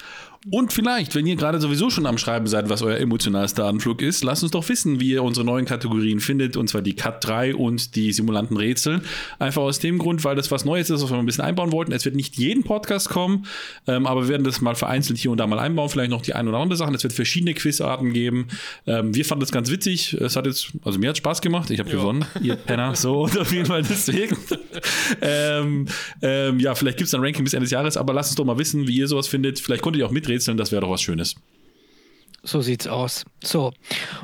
[0.52, 4.24] Und vielleicht, wenn ihr gerade sowieso schon am Schreiben seid, was euer emotionalster Anflug ist,
[4.24, 7.56] lasst uns doch wissen, wie ihr unsere neuen Kategorien findet, und zwar die Cut 3
[7.56, 9.02] und die Simulanten Rätsel.
[9.39, 11.94] Einfach aus dem Grund, weil das was Neues ist, was wir ein bisschen einbauen wollten.
[11.94, 13.46] Es wird nicht jeden Podcast kommen,
[13.88, 16.34] ähm, aber wir werden das mal vereinzelt hier und da mal einbauen, vielleicht noch die
[16.34, 16.94] ein oder andere Sachen.
[16.94, 18.48] Es wird verschiedene Quizarten geben.
[18.86, 20.14] Ähm, wir fanden das ganz witzig.
[20.14, 21.70] Es hat jetzt, also mir hat Spaß gemacht.
[21.72, 21.96] Ich habe Ja.
[21.98, 22.26] gewonnen.
[22.41, 24.36] Ihr Penner, so und auf jeden Fall deswegen.
[25.22, 25.88] ähm,
[26.22, 28.46] ähm, ja, vielleicht gibt es ein Ranking bis Ende des Jahres, aber lasst uns doch
[28.46, 29.60] mal wissen, wie ihr sowas findet.
[29.60, 31.36] Vielleicht konntet ihr auch miträtseln, das wäre doch was Schönes.
[32.44, 33.26] So sieht's aus.
[33.44, 33.72] So.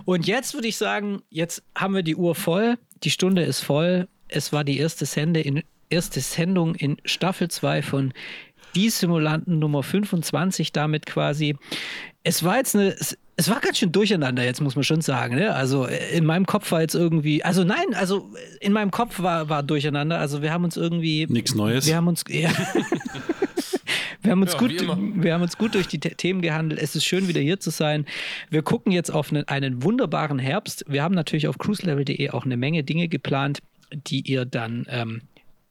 [0.05, 2.77] Und jetzt würde ich sagen, jetzt haben wir die Uhr voll.
[3.03, 4.07] Die Stunde ist voll.
[4.27, 8.13] Es war die erste, Sende in, erste Sendung in Staffel 2 von
[8.75, 11.55] Die Simulanten Nummer 25 damit quasi.
[12.23, 12.95] Es war jetzt eine.
[13.37, 15.35] Es, war ganz schön durcheinander, jetzt muss man schon sagen.
[15.35, 15.55] Ne?
[15.55, 18.29] Also äh, in meinem Kopf war jetzt irgendwie, also nein, also
[18.59, 20.19] in meinem Kopf war, war durcheinander.
[20.19, 21.87] Also wir haben uns irgendwie, Nichts Neues.
[21.87, 22.51] wir haben uns, ja.
[24.21, 24.71] Wir haben, uns Ja, gut,
[25.23, 26.81] wir haben uns gut durch die The- Themen gehandelt.
[26.81, 28.05] Es ist schön, wieder hier zu sein.
[28.49, 30.83] Wir gucken jetzt auf einen, einen wunderbaren Herbst.
[30.87, 33.59] Wir haben natürlich auf cruiselevel.de auch eine Menge Dinge geplant,
[33.93, 35.21] die ihr dann ähm,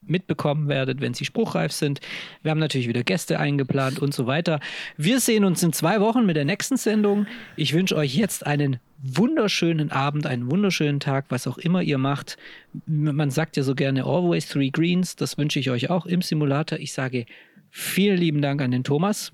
[0.01, 2.01] mitbekommen werdet, wenn sie spruchreif sind.
[2.42, 4.61] Wir haben natürlich wieder Gäste eingeplant und so weiter.
[4.96, 7.26] Wir sehen uns in zwei Wochen mit der nächsten Sendung.
[7.57, 12.38] Ich wünsche euch jetzt einen wunderschönen Abend, einen wunderschönen Tag, was auch immer ihr macht.
[12.86, 15.16] Man sagt ja so gerne always three greens.
[15.16, 16.78] Das wünsche ich euch auch im Simulator.
[16.78, 17.26] Ich sage
[17.70, 19.32] vielen lieben Dank an den Thomas.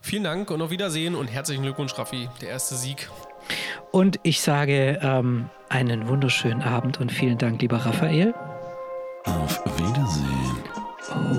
[0.00, 2.28] Vielen Dank und auf Wiedersehen und herzlichen Glückwunsch, Raffi.
[2.40, 3.08] Der erste Sieg.
[3.90, 8.34] Und ich sage ähm, einen wunderschönen Abend und vielen Dank, lieber Raphael.
[9.24, 10.76] Auf Wiedersehen.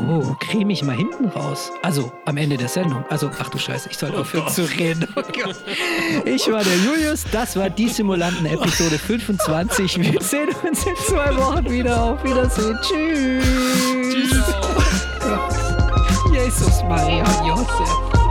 [0.09, 1.71] Oh, creme ich mal hinten raus.
[1.84, 3.03] Also am Ende der Sendung.
[3.09, 5.07] Also, ach du Scheiße, ich soll aufhören zu reden.
[5.15, 5.55] Oh Gott.
[6.25, 9.99] Ich war der Julius, das war die Simulanten Episode 25.
[9.99, 12.01] Wir sehen uns in zwei Wochen wieder.
[12.01, 12.78] Auf Wiedersehen.
[12.82, 14.47] Tschüss.
[16.48, 18.26] Jesus Maria und Josef.